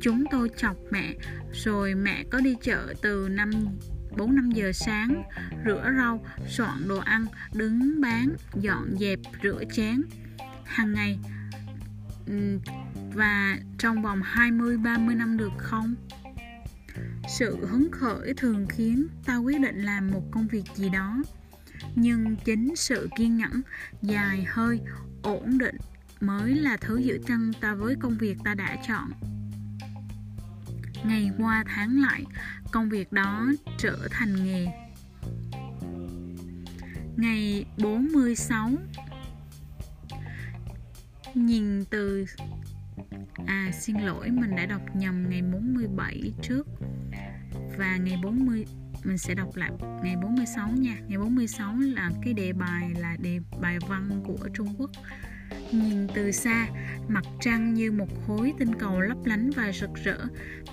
Chúng 0.00 0.24
tôi 0.30 0.50
chọc 0.56 0.76
mẹ, 0.90 1.14
rồi 1.52 1.94
mẹ 1.94 2.24
có 2.30 2.40
đi 2.40 2.56
chợ 2.62 2.94
từ 3.02 3.28
năm 3.30 3.50
4 4.16 4.36
5 4.36 4.50
giờ 4.50 4.72
sáng, 4.72 5.22
rửa 5.66 5.92
rau, 5.96 6.24
soạn 6.48 6.88
đồ 6.88 6.98
ăn, 6.98 7.26
đứng 7.52 8.00
bán, 8.00 8.34
dọn 8.60 8.96
dẹp, 9.00 9.18
rửa 9.42 9.62
chén. 9.72 10.02
Hàng 10.64 10.92
ngày 10.92 11.18
và 13.14 13.58
trong 13.78 14.02
vòng 14.02 14.20
20 14.24 14.76
30 14.76 15.14
năm 15.14 15.36
được 15.36 15.52
không? 15.58 15.94
Sự 17.28 17.66
hứng 17.66 17.90
khởi 17.90 18.34
thường 18.36 18.66
khiến 18.68 19.06
ta 19.24 19.36
quyết 19.36 19.60
định 19.60 19.82
làm 19.82 20.10
một 20.10 20.22
công 20.30 20.48
việc 20.48 20.64
gì 20.74 20.88
đó. 20.88 21.22
Nhưng 21.94 22.36
chính 22.44 22.76
sự 22.76 23.08
kiên 23.16 23.36
nhẫn, 23.36 23.60
dài 24.02 24.44
hơi, 24.48 24.80
ổn 25.22 25.58
định 25.58 25.76
mới 26.20 26.54
là 26.54 26.76
thứ 26.76 26.98
giữ 26.98 27.18
chân 27.26 27.52
ta 27.60 27.74
với 27.74 27.94
công 28.00 28.18
việc 28.18 28.36
ta 28.44 28.54
đã 28.54 28.76
chọn. 28.88 29.10
Ngày 31.04 31.30
qua 31.38 31.64
tháng 31.66 32.00
lại, 32.02 32.24
công 32.72 32.88
việc 32.88 33.12
đó 33.12 33.46
trở 33.78 34.08
thành 34.10 34.44
nghề. 34.44 34.66
Ngày 37.16 37.66
46 37.78 38.70
Nhìn 41.34 41.84
từ 41.84 42.24
À 43.46 43.70
xin 43.80 43.96
lỗi 43.96 44.30
mình 44.30 44.56
đã 44.56 44.66
đọc 44.66 44.82
nhầm 44.94 45.30
ngày 45.30 45.42
47 45.42 46.32
trước. 46.42 46.66
Và 47.78 47.96
ngày 47.96 48.16
40 48.22 48.64
mình 49.04 49.18
sẽ 49.18 49.34
đọc 49.34 49.56
lại 49.56 49.70
ngày 50.02 50.16
46 50.22 50.68
nha. 50.68 50.96
Ngày 51.08 51.18
46 51.18 51.74
là 51.76 52.10
cái 52.22 52.32
đề 52.32 52.52
bài 52.52 52.90
là 52.98 53.16
đề 53.20 53.40
bài 53.60 53.78
văn 53.88 54.22
của 54.26 54.48
Trung 54.54 54.74
Quốc. 54.78 54.90
Nhìn 55.72 56.06
từ 56.14 56.32
xa, 56.32 56.68
mặt 57.08 57.24
trăng 57.40 57.74
như 57.74 57.92
một 57.92 58.08
khối 58.26 58.52
tinh 58.58 58.74
cầu 58.78 59.00
lấp 59.00 59.18
lánh 59.24 59.50
và 59.56 59.72
rực 59.72 59.90
rỡ. 60.04 60.18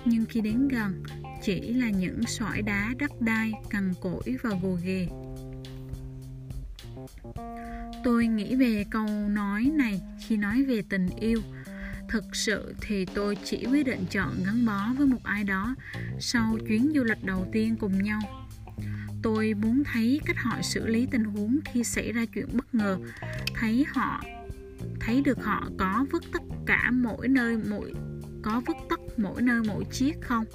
Nhưng 0.06 0.26
khi 0.26 0.42
đến 0.42 0.68
gần, 0.68 1.04
chỉ 1.44 1.74
là 1.74 1.90
những 1.90 2.22
sỏi 2.28 2.62
đá 2.62 2.94
đất 3.00 3.22
đai, 3.22 3.52
cằn 3.70 3.94
cỗi 4.02 4.38
và 4.44 4.50
gồ 4.62 4.78
ghề. 4.84 5.08
Tôi 8.04 8.28
nghĩ 8.28 8.56
về 8.56 8.86
câu 8.92 9.06
nói 9.30 9.72
này 9.74 10.02
khi 10.28 10.38
nói 10.38 10.64
về 10.64 10.82
tình 10.90 11.08
yêu. 11.20 11.42
Thực 12.10 12.36
sự 12.36 12.76
thì 12.82 13.06
tôi 13.06 13.38
chỉ 13.44 13.66
quyết 13.72 13.86
định 13.86 14.06
chọn 14.10 14.44
gắn 14.46 14.66
bó 14.66 14.94
với 14.98 15.08
một 15.08 15.24
ai 15.24 15.44
đó 15.44 15.76
sau 16.20 16.58
chuyến 16.68 16.92
du 16.96 17.04
lịch 17.04 17.24
đầu 17.24 17.48
tiên 17.52 17.76
cùng 17.80 18.04
nhau. 18.04 18.20
Tôi 19.22 19.54
muốn 19.54 19.84
thấy 19.84 20.22
cách 20.26 20.38
họ 20.40 20.62
xử 20.62 20.88
lý 20.88 21.08
tình 21.12 21.24
huống 21.24 21.60
khi 21.66 21.84
xảy 21.84 22.12
ra 22.12 22.26
chuyện 22.26 22.48
bất 22.54 22.76
ngờ, 22.76 22.98
thấy 23.56 23.86
họ 23.90 24.24
thấy 25.00 25.22
được 25.22 25.44
họ 25.44 25.70
có 25.78 26.06
vứt 26.12 26.24
tất 26.34 26.42
cả 26.66 26.92
mỗi 26.92 27.28
nơi 27.28 27.58
mỗi 27.70 27.94
có 28.42 28.62
vứt 28.66 28.78
tất 28.90 29.00
mỗi 29.18 29.42
nơi 29.42 29.62
mỗi 29.68 29.84
chiếc 29.92 30.14
không? 30.22 30.46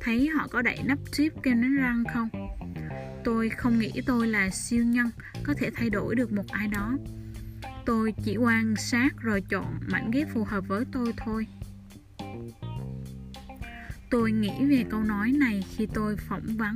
Thấy 0.00 0.28
họ 0.28 0.48
có 0.48 0.62
đậy 0.62 0.78
nắp 0.84 0.98
chip 1.12 1.32
kem 1.42 1.62
đánh 1.62 1.76
răng 1.76 2.04
không? 2.14 2.28
Tôi 3.24 3.48
không 3.48 3.78
nghĩ 3.78 3.92
tôi 4.06 4.26
là 4.26 4.50
siêu 4.50 4.84
nhân 4.84 5.10
có 5.42 5.54
thể 5.54 5.70
thay 5.74 5.90
đổi 5.90 6.14
được 6.14 6.32
một 6.32 6.48
ai 6.48 6.68
đó 6.68 6.96
tôi 7.86 8.14
chỉ 8.24 8.36
quan 8.36 8.74
sát 8.76 9.08
rồi 9.20 9.40
chọn 9.48 9.80
mảnh 9.92 10.10
ghép 10.10 10.28
phù 10.34 10.44
hợp 10.44 10.64
với 10.68 10.84
tôi 10.92 11.12
thôi. 11.16 11.46
Tôi 14.10 14.32
nghĩ 14.32 14.64
về 14.70 14.84
câu 14.90 15.02
nói 15.02 15.32
này 15.32 15.64
khi 15.76 15.86
tôi 15.94 16.16
phỏng 16.16 16.56
vấn. 16.56 16.74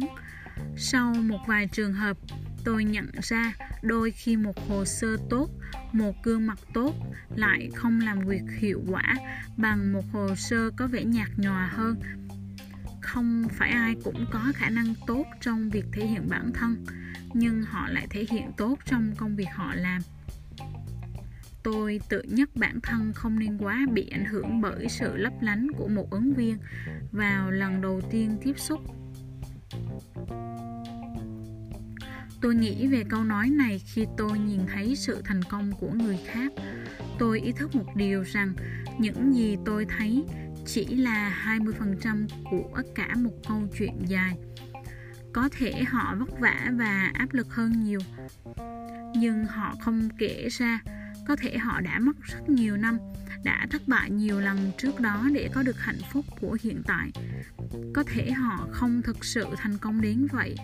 Sau 0.77 1.15
một 1.15 1.39
vài 1.47 1.69
trường 1.73 1.93
hợp, 1.93 2.17
tôi 2.65 2.85
nhận 2.85 3.11
ra 3.23 3.55
đôi 3.83 4.11
khi 4.11 4.37
một 4.37 4.69
hồ 4.69 4.85
sơ 4.85 5.17
tốt, 5.31 5.51
một 5.93 6.25
gương 6.25 6.47
mặt 6.47 6.59
tốt 6.75 6.95
lại 7.37 7.71
không 7.75 8.01
làm 8.01 8.21
việc 8.21 8.43
hiệu 8.59 8.83
quả 8.89 9.17
bằng 9.57 9.93
một 9.93 10.05
hồ 10.13 10.35
sơ 10.37 10.71
có 10.77 10.87
vẻ 10.87 11.05
nhạt 11.05 11.29
nhòa 11.37 11.67
hơn. 11.73 11.97
Không 13.01 13.49
phải 13.53 13.71
ai 13.71 13.95
cũng 14.05 14.27
có 14.33 14.53
khả 14.55 14.71
năng 14.71 14.95
tốt 15.07 15.25
trong 15.41 15.71
việc 15.71 15.85
thể 15.93 16.07
hiện 16.07 16.29
bản 16.29 16.53
thân, 16.55 16.85
nhưng 17.35 17.63
họ 17.63 17.89
lại 17.89 18.07
thể 18.11 18.27
hiện 18.31 18.51
tốt 18.57 18.79
trong 18.85 19.15
công 19.17 19.37
việc 19.37 19.49
họ 19.55 19.75
làm 19.75 20.03
tôi 21.65 22.01
tự 22.09 22.23
nhắc 22.23 22.49
bản 22.55 22.81
thân 22.83 23.13
không 23.13 23.39
nên 23.39 23.59
quá 23.59 23.87
bị 23.93 24.09
ảnh 24.09 24.25
hưởng 24.25 24.61
bởi 24.61 24.89
sự 24.89 25.17
lấp 25.17 25.33
lánh 25.41 25.67
của 25.79 25.89
một 25.89 26.11
ứng 26.11 26.35
viên 26.35 26.59
vào 27.13 27.51
lần 27.51 27.81
đầu 27.81 28.01
tiên 28.11 28.37
tiếp 28.45 28.59
xúc. 28.59 28.81
Tôi 32.41 32.55
nghĩ 32.55 32.87
về 32.87 33.05
câu 33.09 33.25
nói 33.25 33.51
này 33.51 33.79
khi 33.79 34.07
tôi 34.17 34.39
nhìn 34.39 34.61
thấy 34.75 34.97
sự 34.97 35.23
thành 35.25 35.43
công 35.43 35.73
của 35.81 35.91
người 35.91 36.19
khác. 36.27 36.53
Tôi 37.19 37.41
ý 37.41 37.53
thức 37.53 37.75
một 37.75 37.97
điều 37.97 38.23
rằng 38.23 38.55
những 38.99 39.35
gì 39.35 39.57
tôi 39.65 39.87
thấy 39.99 40.25
chỉ 40.67 40.87
là 40.87 41.45
20% 41.59 42.27
của 42.51 42.83
cả 42.95 43.15
một 43.17 43.33
câu 43.49 43.63
chuyện 43.79 43.99
dài. 44.07 44.37
Có 45.33 45.49
thể 45.59 45.83
họ 45.83 46.15
vất 46.19 46.41
vả 46.41 46.71
và 46.73 47.11
áp 47.15 47.33
lực 47.33 47.55
hơn 47.55 47.85
nhiều, 47.85 48.01
nhưng 49.17 49.45
họ 49.45 49.75
không 49.81 50.09
kể 50.19 50.49
ra 50.51 50.81
có 51.29 51.37
thể 51.37 51.59
họ 51.59 51.81
đã 51.81 51.99
mất 51.99 52.17
rất 52.23 52.49
nhiều 52.49 52.77
năm, 52.77 52.99
đã 53.45 53.67
thất 53.71 53.89
bại 53.89 54.11
nhiều 54.11 54.41
lần 54.41 54.73
trước 54.79 55.01
đó 55.01 55.29
để 55.33 55.51
có 55.55 55.63
được 55.63 55.79
hạnh 55.79 56.01
phúc 56.13 56.25
của 56.41 56.57
hiện 56.63 56.83
tại. 56.87 57.11
Có 57.95 58.05
thể 58.07 58.31
họ 58.31 58.69
không 58.73 59.03
thực 59.03 59.25
sự 59.25 59.47
thành 59.57 59.79
công 59.79 60.01
đến 60.01 60.27
vậy. 60.33 60.57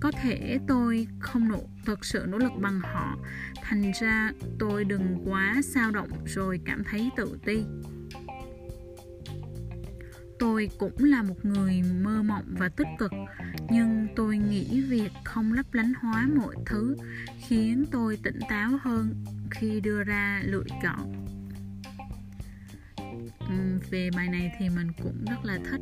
Có 0.00 0.12
thể 0.22 0.58
tôi 0.68 1.06
không 1.20 1.48
nỗ, 1.48 1.62
thực 1.86 2.04
sự 2.04 2.24
nỗ 2.28 2.38
lực 2.38 2.52
bằng 2.60 2.80
họ. 2.80 3.18
Thành 3.62 3.92
ra 4.00 4.30
tôi 4.58 4.84
đừng 4.84 5.24
quá 5.24 5.60
sao 5.64 5.90
động 5.90 6.10
rồi 6.26 6.60
cảm 6.64 6.84
thấy 6.84 7.10
tự 7.16 7.38
ti. 7.44 7.64
Tôi 10.38 10.70
cũng 10.78 11.04
là 11.04 11.22
một 11.22 11.44
người 11.44 11.82
mơ 12.02 12.22
mộng 12.22 12.54
và 12.58 12.68
tích 12.68 12.86
cực, 12.98 13.12
nhưng 13.70 14.06
tôi 14.16 14.38
nghĩ 14.38 14.80
việc 14.80 15.12
không 15.24 15.52
lấp 15.52 15.74
lánh 15.74 15.92
hóa 16.00 16.28
mọi 16.36 16.56
thứ 16.66 16.96
khiến 17.48 17.84
tôi 17.90 18.18
tỉnh 18.22 18.38
táo 18.48 18.70
hơn 18.82 19.24
khi 19.54 19.80
đưa 19.80 20.04
ra 20.04 20.42
lựa 20.44 20.64
chọn. 20.82 21.26
Về 23.90 24.10
bài 24.16 24.28
này 24.28 24.52
thì 24.58 24.68
mình 24.68 24.92
cũng 25.02 25.24
rất 25.30 25.44
là 25.44 25.58
thích 25.70 25.80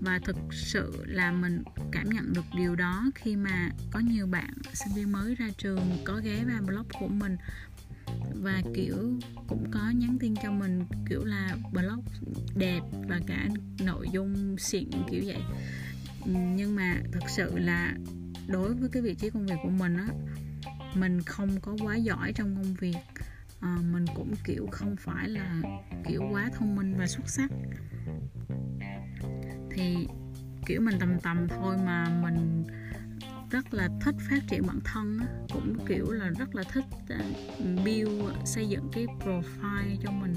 và 0.00 0.18
thực 0.24 0.36
sự 0.50 1.04
là 1.06 1.32
mình 1.32 1.62
cảm 1.92 2.10
nhận 2.10 2.32
được 2.32 2.44
điều 2.56 2.76
đó 2.76 3.10
khi 3.14 3.36
mà 3.36 3.70
có 3.90 4.00
nhiều 4.00 4.26
bạn 4.26 4.54
sinh 4.72 4.94
viên 4.94 5.12
mới 5.12 5.34
ra 5.34 5.50
trường 5.58 5.80
có 6.04 6.20
ghé 6.24 6.44
vào 6.44 6.62
blog 6.66 6.88
của 7.00 7.08
mình 7.08 7.36
và, 8.42 8.62
kiểu, 8.74 9.18
cũng 9.48 9.70
có 9.70 9.90
nhắn 9.94 10.16
tin 10.20 10.34
cho 10.42 10.50
mình, 10.52 10.84
kiểu 11.08 11.24
là, 11.24 11.56
blog 11.72 12.04
đẹp 12.54 12.80
và 13.08 13.20
cả 13.26 13.48
nội 13.84 14.06
dung 14.12 14.56
xịn 14.58 14.90
kiểu 15.10 15.22
vậy. 15.26 15.42
Nhưng 16.26 16.76
mà 16.76 16.96
thực 17.12 17.28
sự 17.28 17.58
là 17.58 17.94
đối 18.48 18.74
với 18.74 18.88
cái 18.88 19.02
vị 19.02 19.14
trí 19.14 19.30
công 19.30 19.46
việc 19.46 19.56
của 19.62 19.70
mình 19.70 19.96
á 19.96 20.08
mình 20.94 21.22
không 21.22 21.60
có 21.60 21.76
quá 21.82 21.96
giỏi 21.96 22.32
trong 22.32 22.56
công 22.56 22.74
việc. 22.74 22.96
À, 23.60 23.78
mình 23.92 24.04
cũng 24.14 24.34
kiểu 24.44 24.66
không 24.70 24.96
phải 24.96 25.28
là 25.28 25.62
kiểu 26.08 26.22
quá 26.32 26.50
thông 26.58 26.76
minh 26.76 26.94
và 26.98 27.06
xuất 27.06 27.28
sắc. 27.28 27.50
Thì 29.70 30.06
kiểu 30.66 30.80
mình 30.80 30.94
tầm 31.00 31.20
tầm 31.22 31.48
thôi 31.48 31.76
mà 31.84 32.20
mình 32.22 32.64
rất 33.50 33.74
là 33.74 33.88
thích 34.00 34.14
phát 34.30 34.40
triển 34.48 34.66
bản 34.66 34.78
thân 34.84 35.20
cũng 35.52 35.86
kiểu 35.86 36.10
là 36.10 36.30
rất 36.38 36.54
là 36.54 36.62
thích 36.72 36.84
ờ, 37.08 37.18
build 37.84 38.34
xây 38.44 38.68
dựng 38.68 38.88
cái 38.92 39.06
profile 39.20 39.96
cho 40.02 40.10
mình 40.10 40.34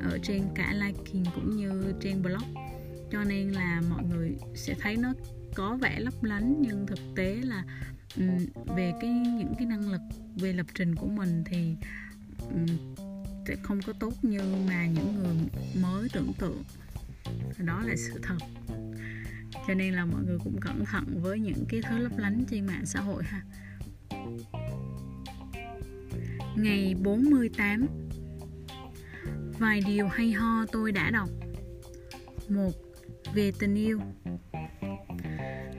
ở 0.00 0.18
trên 0.22 0.42
cả 0.54 0.72
liking 0.72 1.24
cũng 1.34 1.56
như 1.56 1.92
trên 2.00 2.22
blog. 2.22 2.54
Cho 3.12 3.24
nên 3.24 3.48
là 3.48 3.82
mọi 3.90 4.04
người 4.04 4.36
sẽ 4.54 4.74
thấy 4.80 4.96
nó 4.96 5.12
có 5.54 5.76
vẻ 5.76 6.00
lấp 6.00 6.22
lánh 6.22 6.54
nhưng 6.60 6.86
thực 6.86 6.98
tế 7.16 7.34
là 7.34 7.64
um, 8.16 8.46
về 8.76 8.92
cái 9.00 9.10
những 9.10 9.54
cái 9.58 9.66
năng 9.66 9.92
lực 9.92 10.00
về 10.36 10.52
lập 10.52 10.66
trình 10.74 10.94
của 10.94 11.06
mình 11.06 11.44
thì 11.46 11.76
um, 12.50 12.66
sẽ 13.48 13.56
không 13.62 13.80
có 13.86 13.92
tốt 13.92 14.14
như 14.22 14.40
mà 14.68 14.86
những 14.86 15.14
người 15.14 15.36
mới 15.82 16.08
tưởng 16.12 16.32
tượng. 16.38 16.62
Đó 17.58 17.82
là 17.84 17.94
sự 17.96 18.20
thật. 18.22 18.36
Cho 19.66 19.74
nên 19.74 19.94
là 19.94 20.04
mọi 20.04 20.22
người 20.24 20.38
cũng 20.44 20.60
cẩn 20.60 20.84
thận 20.84 21.20
với 21.22 21.38
những 21.38 21.64
cái 21.68 21.80
thứ 21.88 21.98
lấp 21.98 22.12
lánh 22.18 22.44
trên 22.50 22.66
mạng 22.66 22.86
xã 22.86 23.00
hội 23.00 23.22
ha. 23.24 23.42
Ngày 26.56 26.94
48 27.02 27.86
Vài 29.58 29.80
điều 29.86 30.08
hay 30.08 30.32
ho 30.32 30.66
tôi 30.72 30.92
đã 30.92 31.10
đọc. 31.10 31.28
Một 32.48 32.72
Về 33.34 33.52
tình 33.58 33.74
yêu. 33.74 34.00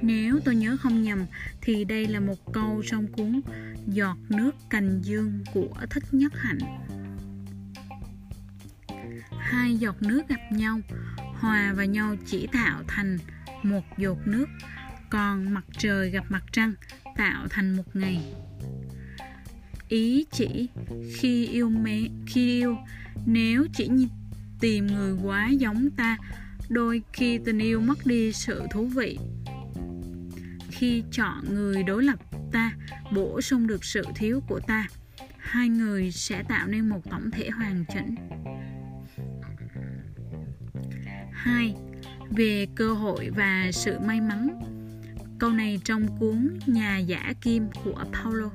Nếu 0.01 0.39
tôi 0.45 0.55
nhớ 0.55 0.77
không 0.81 1.03
nhầm, 1.03 1.25
thì 1.61 1.83
đây 1.83 2.07
là 2.07 2.19
một 2.19 2.53
câu 2.53 2.83
trong 2.85 3.07
cuốn 3.07 3.41
Giọt 3.87 4.17
nước 4.29 4.51
cành 4.69 5.01
dương 5.01 5.43
của 5.53 5.75
Thích 5.89 6.03
Nhất 6.11 6.33
Hạnh. 6.35 6.59
Hai 9.39 9.75
giọt 9.75 10.01
nước 10.01 10.27
gặp 10.27 10.51
nhau, 10.51 10.79
hòa 11.17 11.73
vào 11.73 11.85
nhau 11.85 12.15
chỉ 12.25 12.47
tạo 12.47 12.83
thành 12.87 13.17
một 13.63 13.83
giọt 13.97 14.17
nước, 14.25 14.45
còn 15.09 15.53
mặt 15.53 15.65
trời 15.77 16.09
gặp 16.09 16.25
mặt 16.29 16.43
trăng 16.51 16.73
tạo 17.17 17.47
thành 17.49 17.75
một 17.75 17.95
ngày. 17.95 18.33
Ý 19.89 20.25
chỉ, 20.31 20.69
khi 21.15 21.47
yêu 21.47 21.69
mê, 21.69 22.01
khi 22.27 22.59
yêu, 22.59 22.77
nếu 23.25 23.65
chỉ 23.73 23.89
tìm 24.59 24.87
người 24.87 25.13
quá 25.23 25.49
giống 25.49 25.89
ta, 25.89 26.17
đôi 26.69 27.01
khi 27.13 27.39
tình 27.45 27.59
yêu 27.59 27.81
mất 27.81 28.05
đi 28.05 28.31
sự 28.33 28.61
thú 28.71 28.85
vị 28.85 29.17
khi 30.81 31.03
chọn 31.11 31.53
người 31.53 31.83
đối 31.83 32.03
lập 32.03 32.19
ta 32.51 32.73
bổ 33.11 33.41
sung 33.41 33.67
được 33.67 33.85
sự 33.85 34.03
thiếu 34.15 34.41
của 34.47 34.59
ta 34.59 34.87
hai 35.37 35.69
người 35.69 36.11
sẽ 36.11 36.43
tạo 36.43 36.67
nên 36.67 36.89
một 36.89 37.01
tổng 37.09 37.31
thể 37.31 37.49
hoàn 37.49 37.85
chỉnh 37.93 38.15
2 41.31 41.75
về 42.29 42.67
cơ 42.75 42.93
hội 42.93 43.29
và 43.35 43.69
sự 43.73 43.99
may 43.99 44.21
mắn. 44.21 44.59
Câu 45.39 45.49
này 45.49 45.79
trong 45.83 46.19
cuốn 46.19 46.59
Nhà 46.65 46.97
giả 46.97 47.33
kim 47.41 47.67
của 47.83 48.03
Paulo. 48.13 48.49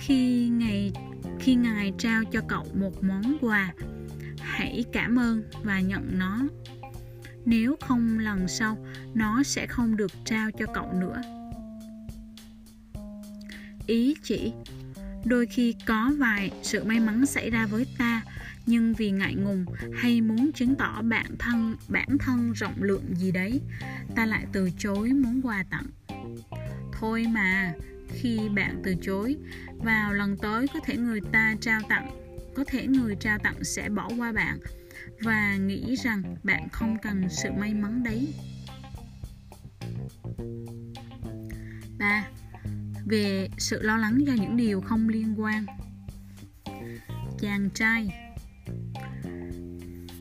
Khi 0.00 0.48
ngày 0.48 0.92
khi 1.40 1.54
ngài 1.54 1.92
trao 1.98 2.24
cho 2.24 2.40
cậu 2.48 2.66
một 2.74 3.04
món 3.04 3.36
quà, 3.40 3.72
hãy 4.38 4.84
cảm 4.92 5.18
ơn 5.18 5.42
và 5.62 5.80
nhận 5.80 6.18
nó. 6.18 6.40
Nếu 7.44 7.76
không 7.80 8.18
lần 8.18 8.48
sau, 8.48 8.86
nó 9.14 9.42
sẽ 9.42 9.66
không 9.66 9.96
được 9.96 10.10
trao 10.24 10.50
cho 10.50 10.66
cậu 10.74 10.92
nữa. 10.92 11.22
Ý 13.86 14.16
chỉ 14.22 14.52
đôi 15.24 15.46
khi 15.46 15.74
có 15.86 16.12
vài 16.18 16.50
sự 16.62 16.84
may 16.84 17.00
mắn 17.00 17.26
xảy 17.26 17.50
ra 17.50 17.66
với 17.66 17.86
ta 17.98 18.22
nhưng 18.66 18.94
vì 18.94 19.10
ngại 19.10 19.34
ngùng 19.34 19.64
hay 19.94 20.20
muốn 20.20 20.50
chứng 20.52 20.74
tỏ 20.74 21.02
bản 21.02 21.26
thân 21.38 21.76
bản 21.88 22.18
thân 22.18 22.52
rộng 22.52 22.82
lượng 22.82 23.14
gì 23.16 23.32
đấy 23.32 23.60
ta 24.14 24.26
lại 24.26 24.46
từ 24.52 24.70
chối 24.78 25.12
món 25.12 25.40
quà 25.42 25.64
tặng 25.70 25.86
thôi 26.92 27.26
mà 27.30 27.72
khi 28.08 28.48
bạn 28.54 28.80
từ 28.84 28.94
chối 29.02 29.36
vào 29.78 30.14
lần 30.14 30.36
tới 30.36 30.66
có 30.74 30.80
thể 30.84 30.96
người 30.96 31.20
ta 31.32 31.54
trao 31.60 31.80
tặng 31.88 32.10
có 32.54 32.64
thể 32.66 32.86
người 32.86 33.16
trao 33.20 33.38
tặng 33.38 33.64
sẽ 33.64 33.88
bỏ 33.88 34.10
qua 34.18 34.32
bạn 34.32 34.58
và 35.22 35.56
nghĩ 35.56 35.94
rằng 35.96 36.36
bạn 36.42 36.68
không 36.72 36.96
cần 37.02 37.28
sự 37.30 37.48
may 37.52 37.74
mắn 37.74 38.02
đấy. 38.02 38.34
Ba, 41.98 42.28
về 43.06 43.48
sự 43.58 43.82
lo 43.82 43.96
lắng 43.96 44.24
cho 44.26 44.32
những 44.32 44.56
điều 44.56 44.80
không 44.80 45.08
liên 45.08 45.40
quan. 45.40 45.66
Chàng 47.40 47.70
trai 47.74 48.24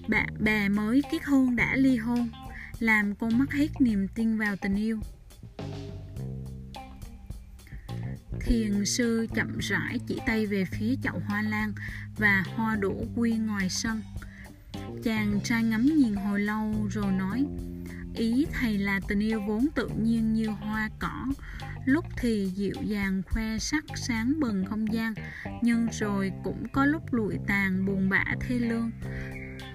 bạn 0.08 0.28
bè 0.40 0.70
mới 0.70 1.02
kết 1.12 1.24
hôn 1.24 1.56
đã 1.56 1.76
ly 1.76 1.98
hôn, 1.98 2.30
làm 2.80 3.16
cô 3.16 3.30
mất 3.30 3.54
hết 3.54 3.68
niềm 3.80 4.08
tin 4.16 4.38
vào 4.38 4.56
tình 4.56 4.76
yêu. 4.76 5.00
Thiền 8.42 8.86
sư 8.86 9.28
chậm 9.36 9.58
rãi 9.60 10.00
chỉ 10.08 10.20
tay 10.26 10.46
về 10.46 10.66
phía 10.66 10.96
chậu 11.04 11.22
hoa 11.28 11.42
lan 11.42 11.74
và 12.18 12.44
hoa 12.56 12.76
đổ 12.76 12.94
quy 13.16 13.38
ngoài 13.38 13.70
sân 13.70 14.02
chàng 15.04 15.40
trai 15.44 15.64
ngắm 15.64 15.86
nhìn 15.86 16.16
hồi 16.16 16.40
lâu 16.40 16.74
rồi 16.92 17.12
nói, 17.12 17.46
ý 18.16 18.46
thầy 18.52 18.78
là 18.78 19.00
tình 19.08 19.20
yêu 19.20 19.42
vốn 19.48 19.68
tự 19.76 19.90
nhiên 20.04 20.34
như 20.34 20.48
hoa 20.48 20.90
cỏ. 21.00 21.26
Lúc 21.86 22.06
thì 22.18 22.46
dịu 22.46 22.76
dàng, 22.86 23.22
khoe 23.30 23.58
sắc, 23.58 23.84
sáng 23.96 24.40
bừng 24.40 24.66
không 24.66 24.94
gian, 24.94 25.14
nhưng 25.62 25.88
rồi 25.92 26.32
cũng 26.44 26.64
có 26.74 26.86
lúc 26.86 27.14
lụi 27.14 27.38
tàn, 27.48 27.86
buồn 27.86 28.10
bã, 28.10 28.26
thê 28.42 28.60
lương. 28.60 28.92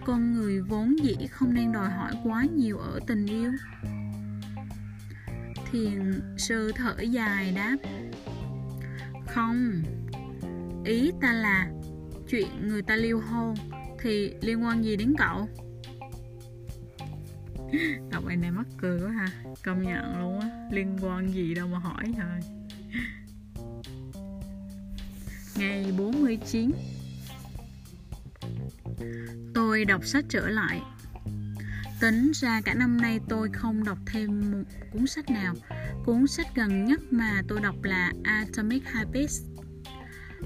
Con 0.05 0.35
người 0.35 0.61
vốn 0.61 0.97
dĩ 1.05 1.17
không 1.31 1.55
nên 1.55 1.73
đòi 1.73 1.91
hỏi 1.91 2.13
quá 2.25 2.45
nhiều 2.57 2.79
ở 2.79 3.01
tình 3.07 3.27
yêu. 3.27 3.53
Thiền 5.73 6.21
sư 6.39 6.73
thở 6.77 7.01
dài 7.01 7.53
đáp, 7.57 7.77
không, 9.27 9.83
ý 10.85 11.13
ta 11.21 11.33
là 11.33 11.69
chuyện 12.29 12.69
người 12.69 12.83
ta 12.83 12.97
liêu 12.97 13.21
hôn 13.21 13.55
thì 14.03 14.35
liên 14.41 14.65
quan 14.65 14.85
gì 14.85 14.97
đến 14.97 15.15
cậu? 15.19 15.49
Đọc 18.11 18.25
bài 18.27 18.37
này 18.37 18.51
mắc 18.51 18.67
cười 18.77 19.01
quá 19.01 19.11
ha. 19.11 19.27
Công 19.65 19.83
nhận 19.83 20.21
luôn 20.21 20.41
á. 20.41 20.49
Liên 20.73 20.97
quan 21.03 21.29
gì 21.29 21.55
đâu 21.55 21.69
mà 21.69 21.79
hỏi 21.79 22.05
thôi. 22.17 22.41
Ngày 25.57 25.93
49 25.99 26.71
tôi 29.55 29.85
đọc 29.85 30.07
sách 30.07 30.25
trở 30.29 30.49
lại. 30.49 30.81
Tính 32.01 32.31
ra 32.35 32.61
cả 32.61 32.75
năm 32.75 32.97
nay 33.01 33.21
tôi 33.29 33.49
không 33.53 33.85
đọc 33.85 33.99
thêm 34.07 34.53
một 34.53 34.63
cuốn 34.93 35.07
sách 35.07 35.31
nào. 35.31 35.55
Cuốn 36.05 36.27
sách 36.27 36.47
gần 36.55 36.85
nhất 36.85 37.01
mà 37.11 37.43
tôi 37.49 37.61
đọc 37.61 37.83
là 37.83 38.13
Atomic 38.25 38.85
Habits 38.87 39.43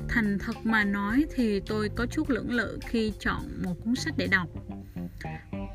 thành 0.08 0.38
thật 0.38 0.56
mà 0.64 0.84
nói 0.84 1.24
thì 1.34 1.60
tôi 1.60 1.88
có 1.88 2.06
chút 2.06 2.30
lưỡng 2.30 2.50
lự 2.50 2.78
khi 2.86 3.12
chọn 3.20 3.62
một 3.64 3.74
cuốn 3.84 3.94
sách 3.94 4.14
để 4.16 4.26
đọc. 4.26 4.48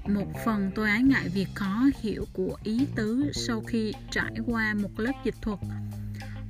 Một 0.08 0.27
phần 0.45 0.71
tôi 0.75 0.89
ái 0.89 1.03
ngại 1.03 1.30
việc 1.30 1.47
khó 1.56 1.84
hiểu 2.01 2.25
của 2.34 2.58
ý 2.63 2.88
tứ 2.95 3.32
sau 3.34 3.62
khi 3.62 3.93
trải 4.12 4.34
qua 4.45 4.73
một 4.73 4.99
lớp 4.99 5.13
dịch 5.25 5.36
thuật. 5.41 5.60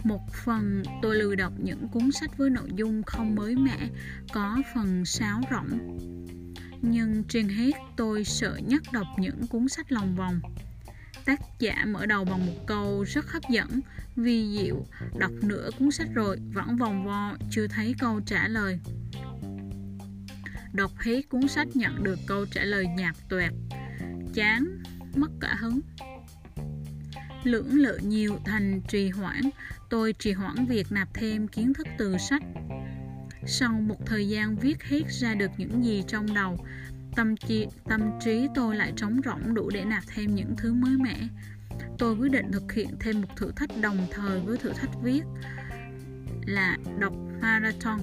Một 0.04 0.22
phần 0.46 0.84
tôi 1.02 1.16
lười 1.16 1.36
đọc 1.36 1.54
những 1.58 1.88
cuốn 1.88 2.12
sách 2.12 2.38
với 2.38 2.50
nội 2.50 2.70
dung 2.76 3.04
không 3.04 3.36
mới 3.36 3.56
mẻ, 3.56 3.90
có 4.34 4.58
phần 4.76 5.06
sáo 5.06 5.42
rỗng. 5.52 5.98
Nhưng 6.82 7.24
trên 7.30 7.50
hết 7.50 7.72
tôi 7.96 8.24
sợ 8.24 8.60
nhất 8.68 8.84
đọc 8.94 9.08
những 9.18 9.48
cuốn 9.48 9.68
sách 9.68 9.92
lòng 9.92 10.16
vòng 10.16 10.40
tác 11.28 11.40
giả 11.60 11.86
mở 11.86 12.06
đầu 12.06 12.26
bằng 12.26 12.46
một 12.46 12.66
câu 12.68 13.04
rất 13.04 13.26
hấp 13.32 13.44
dẫn. 13.50 13.80
Vi 14.16 14.58
diệu, 14.58 14.86
đọc 15.20 15.32
nửa 15.42 15.70
cuốn 15.80 15.92
sách 15.92 16.08
rồi 16.14 16.38
vẫn 16.54 16.78
vòng 16.78 17.06
vo, 17.06 17.34
chưa 17.52 17.68
thấy 17.68 17.96
câu 18.00 18.20
trả 18.26 18.48
lời. 18.48 18.80
Đọc 20.74 20.92
hết 20.98 21.30
cuốn 21.30 21.48
sách 21.48 21.68
nhận 21.74 22.04
được 22.04 22.20
câu 22.28 22.46
trả 22.46 22.64
lời 22.64 22.88
nhạt 22.88 23.16
toẹt. 23.30 23.52
Chán, 24.34 24.84
mất 25.16 25.32
cả 25.40 25.56
hứng. 25.60 25.80
Lưỡng 27.44 27.74
lự 27.74 28.00
nhiều 28.04 28.40
thành 28.46 28.82
trì 28.88 29.10
hoãn, 29.10 29.42
tôi 29.90 30.14
trì 30.14 30.32
hoãn 30.32 30.66
việc 30.66 30.92
nạp 30.92 31.14
thêm 31.14 31.48
kiến 31.48 31.74
thức 31.74 31.88
từ 31.98 32.18
sách. 32.18 32.44
Sau 33.48 33.72
một 33.72 34.06
thời 34.06 34.30
gian 34.30 34.56
viết 34.56 34.84
hết 34.84 35.04
ra 35.10 35.34
được 35.34 35.52
những 35.58 35.84
gì 35.86 36.04
trong 36.08 36.34
đầu 36.34 36.58
tâm 37.18 37.38
trí, 37.38 37.68
tâm 37.90 38.02
trí 38.20 38.48
tôi 38.56 38.76
lại 38.76 38.94
trống 38.96 39.22
rỗng 39.26 39.54
đủ 39.54 39.70
để 39.70 39.86
nạp 39.86 40.04
thêm 40.08 40.36
những 40.36 40.56
thứ 40.58 40.74
mới 40.74 40.98
mẻ. 40.98 41.18
Tôi 41.98 42.16
quyết 42.16 42.32
định 42.32 42.52
thực 42.52 42.72
hiện 42.72 42.88
thêm 43.00 43.22
một 43.22 43.28
thử 43.36 43.52
thách 43.56 43.70
đồng 43.82 44.08
thời 44.12 44.40
với 44.40 44.58
thử 44.58 44.70
thách 44.74 44.90
viết 45.04 45.22
là 46.46 46.78
đọc 47.00 47.14
marathon 47.42 48.00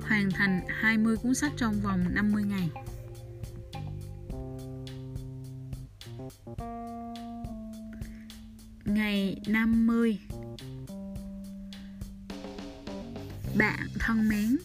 hoàn 0.00 0.30
thành 0.30 0.60
20 0.68 1.16
cuốn 1.16 1.34
sách 1.34 1.52
trong 1.56 1.80
vòng 1.80 2.04
50 2.14 2.42
ngày. 2.42 2.70
Ngày 8.84 9.40
50 9.46 10.18
Bạn 13.58 13.88
thân 13.98 14.28
mến 14.28 14.56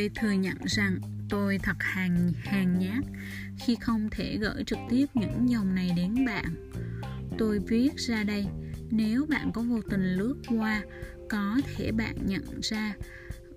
Tôi 0.00 0.10
thừa 0.14 0.30
nhận 0.30 0.56
rằng 0.66 0.98
tôi 1.28 1.58
thật 1.58 1.76
hàng 1.78 2.32
hàng 2.42 2.78
nhát 2.78 3.04
khi 3.58 3.76
không 3.80 4.08
thể 4.10 4.38
gửi 4.40 4.64
trực 4.66 4.78
tiếp 4.90 5.06
những 5.14 5.48
dòng 5.48 5.74
này 5.74 5.90
đến 5.96 6.26
bạn. 6.26 6.72
Tôi 7.38 7.58
viết 7.58 7.96
ra 7.96 8.24
đây, 8.24 8.46
nếu 8.90 9.26
bạn 9.26 9.52
có 9.52 9.62
vô 9.62 9.80
tình 9.90 10.14
lướt 10.14 10.34
qua, 10.48 10.82
có 11.28 11.60
thể 11.76 11.92
bạn 11.92 12.16
nhận 12.26 12.60
ra 12.62 12.94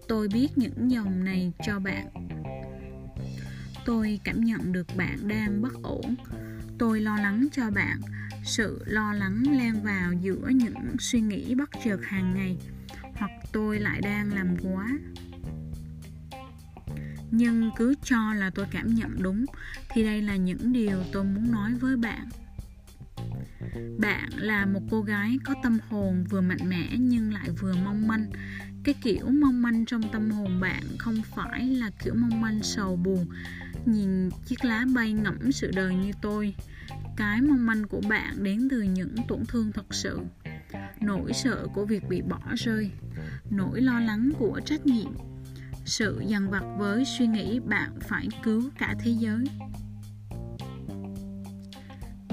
tôi 0.08 0.28
biết 0.28 0.48
những 0.56 0.92
dòng 0.92 1.24
này 1.24 1.54
cho 1.66 1.80
bạn. 1.80 2.08
Tôi 3.86 4.20
cảm 4.24 4.44
nhận 4.44 4.72
được 4.72 4.88
bạn 4.98 5.28
đang 5.28 5.62
bất 5.62 5.74
ổn. 5.84 6.16
Tôi 6.78 7.02
lo 7.02 7.16
lắng 7.16 7.48
cho 7.52 7.70
bạn. 7.72 8.02
Sự 8.46 8.84
lo 8.86 9.14
lắng 9.14 9.44
len 9.58 9.84
vào 9.84 10.14
giữa 10.14 10.50
những 10.54 10.96
suy 11.00 11.22
nghĩ 11.22 11.56
bất 11.56 11.70
chợt 11.84 12.00
hàng 12.04 12.34
ngày 12.36 12.58
hoặc 13.16 13.32
tôi 13.52 13.80
lại 13.80 14.02
đang 14.02 14.34
làm 14.34 14.58
quá 14.64 14.88
nhưng 17.36 17.72
cứ 17.78 17.96
cho 18.04 18.34
là 18.34 18.50
tôi 18.50 18.66
cảm 18.72 18.96
nhận 18.96 19.24
đúng, 19.24 19.46
thì 19.90 20.04
đây 20.04 20.22
là 20.22 20.36
những 20.36 20.74
điều 20.74 21.04
tôi 21.12 21.24
muốn 21.24 21.52
nói 21.52 21.74
với 21.74 21.98
bạn. 21.98 22.30
Bạn 24.00 24.30
là 24.36 24.66
một 24.66 24.80
cô 24.92 25.02
gái 25.02 25.38
có 25.44 25.56
tâm 25.64 25.78
hồn 25.90 26.24
vừa 26.30 26.42
mạnh 26.42 26.70
mẽ 26.70 26.90
nhưng 27.00 27.34
lại 27.34 27.50
vừa 27.60 27.76
mong 27.86 28.08
manh. 28.08 28.32
Cái 28.84 28.96
kiểu 29.02 29.28
mong 29.30 29.62
manh 29.62 29.86
trong 29.86 30.02
tâm 30.12 30.32
hồn 30.32 30.60
bạn 30.60 30.84
không 31.00 31.16
phải 31.36 31.68
là 31.68 31.90
kiểu 32.04 32.14
mong 32.18 32.42
manh 32.42 32.64
sầu 32.64 32.96
buồn, 32.96 33.26
nhìn 33.86 34.30
chiếc 34.46 34.66
lá 34.66 34.86
bay 34.96 35.14
ngẫm 35.14 35.52
sự 35.52 35.72
đời 35.76 35.96
như 35.96 36.12
tôi. 36.22 36.56
Cái 37.18 37.42
mong 37.42 37.66
manh 37.66 37.88
của 37.88 38.02
bạn 38.10 38.44
đến 38.44 38.68
từ 38.72 38.82
những 38.82 39.16
tổn 39.28 39.46
thương 39.48 39.72
thật 39.72 39.86
sự. 39.94 40.20
Nỗi 41.02 41.34
sợ 41.34 41.68
của 41.74 41.86
việc 41.86 42.10
bị 42.10 42.22
bỏ 42.22 42.40
rơi, 42.56 42.92
nỗi 43.50 43.82
lo 43.82 44.00
lắng 44.00 44.32
của 44.40 44.62
trách 44.66 44.86
nhiệm 44.86 45.12
sự 45.86 46.24
dằn 46.28 46.50
vặt 46.50 46.64
với 46.78 47.04
suy 47.06 47.28
nghĩ 47.28 47.60
bạn 47.60 47.92
phải 48.02 48.28
cứu 48.44 48.70
cả 48.78 48.96
thế 49.00 49.12
giới. 49.12 49.46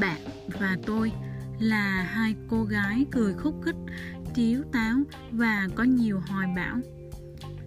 Bạn 0.01 0.21
và 0.61 0.77
tôi 0.87 1.13
là 1.61 2.03
hai 2.03 2.35
cô 2.49 2.65
gái 2.65 3.05
cười 3.11 3.35
khúc 3.35 3.61
khích, 3.65 3.77
tiếu 4.35 4.63
táo 4.73 4.97
và 5.31 5.69
có 5.75 5.85
nhiều 5.85 6.21
hoài 6.27 6.49
bão. 6.57 6.81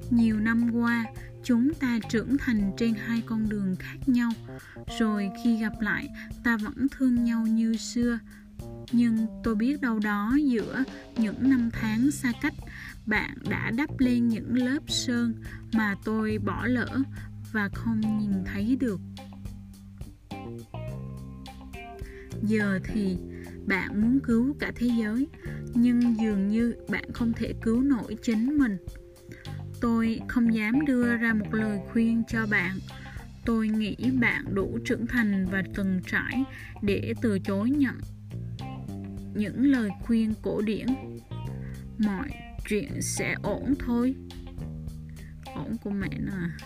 Nhiều 0.10 0.40
năm 0.40 0.72
qua, 0.74 1.06
chúng 1.44 1.74
ta 1.74 2.00
trưởng 2.10 2.38
thành 2.38 2.72
trên 2.78 2.94
hai 2.94 3.22
con 3.26 3.50
đường 3.50 3.76
khác 3.80 3.98
nhau, 4.10 4.32
rồi 5.00 5.30
khi 5.44 5.58
gặp 5.58 5.82
lại, 5.82 6.08
ta 6.44 6.58
vẫn 6.58 6.88
thương 6.92 7.24
nhau 7.24 7.48
như 7.48 7.76
xưa. 7.76 8.20
Nhưng 8.92 9.28
tôi 9.44 9.56
biết 9.56 9.82
đâu 9.82 10.00
đó 10.00 10.38
giữa 10.44 10.84
những 11.18 11.50
năm 11.50 11.70
tháng 11.74 12.12
xa 12.12 12.32
cách 12.42 12.54
bạn 13.06 13.38
đã 13.50 13.72
đắp 13.78 14.00
lên 14.00 14.28
những 14.28 14.56
lớp 14.56 14.80
sơn 14.88 15.34
mà 15.74 15.96
tôi 16.06 16.38
bỏ 16.38 16.66
lỡ 16.66 16.88
và 17.52 17.70
không 17.74 18.02
nhìn 18.20 18.32
thấy 18.46 18.78
được. 18.80 19.00
Giờ 22.44 22.80
thì 22.84 23.18
bạn 23.68 24.02
muốn 24.02 24.20
cứu 24.20 24.56
cả 24.60 24.72
thế 24.76 24.90
giới, 25.00 25.28
nhưng 25.74 26.18
dường 26.18 26.48
như 26.48 26.76
bạn 26.90 27.14
không 27.14 27.34
thể 27.34 27.54
cứu 27.62 27.82
nổi 27.82 28.18
chính 28.22 28.58
mình. 28.58 28.78
Tôi 29.82 30.20
không 30.28 30.54
dám 30.54 30.86
đưa 30.86 31.18
ra 31.18 31.34
một 31.34 31.54
lời 31.54 31.80
khuyên 31.92 32.24
cho 32.28 32.46
bạn. 32.52 32.78
Tôi 33.46 33.68
nghĩ 33.68 33.96
bạn 34.22 34.46
đủ 34.54 34.78
trưởng 34.86 35.08
thành 35.08 35.46
và 35.52 35.64
từng 35.76 36.00
trải 36.08 36.44
để 36.82 37.14
từ 37.22 37.40
chối 37.40 37.70
nhận 37.70 37.96
những 39.36 39.66
lời 39.66 39.90
khuyên 40.02 40.34
cổ 40.42 40.62
điển. 40.62 40.86
Mọi 41.98 42.30
chuyện 42.68 43.02
sẽ 43.02 43.36
ổn 43.44 43.74
thôi. 43.80 44.16
Ổn 45.46 45.78
của 45.84 45.90
mẹ 45.90 46.10
nó 46.20 46.34
à? 46.34 46.58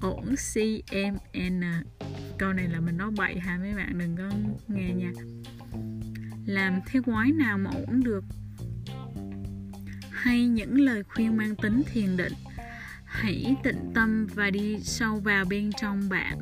Ổn 0.00 0.34
cmn 0.54 1.64
à? 1.64 1.82
câu 2.38 2.52
này 2.52 2.68
là 2.68 2.80
mình 2.80 2.96
nói 2.96 3.10
bậy 3.16 3.38
ha 3.38 3.58
mấy 3.58 3.74
bạn? 3.74 3.98
Đừng 3.98 4.16
có 4.16 4.30
nghe 4.68 4.94
nha. 4.94 5.12
Làm 6.46 6.80
thế 6.86 7.00
quái 7.04 7.32
nào 7.32 7.58
mà 7.58 7.70
ổn 7.70 8.02
được? 8.04 8.24
Hay 10.10 10.46
những 10.46 10.80
lời 10.80 11.02
khuyên 11.02 11.36
mang 11.36 11.56
tính 11.56 11.82
thiền 11.92 12.16
định? 12.16 12.32
Hãy 13.04 13.56
tịnh 13.62 13.92
tâm 13.94 14.26
và 14.26 14.50
đi 14.50 14.80
sâu 14.80 15.16
vào 15.16 15.44
bên 15.44 15.70
trong 15.80 16.08
bạn. 16.08 16.38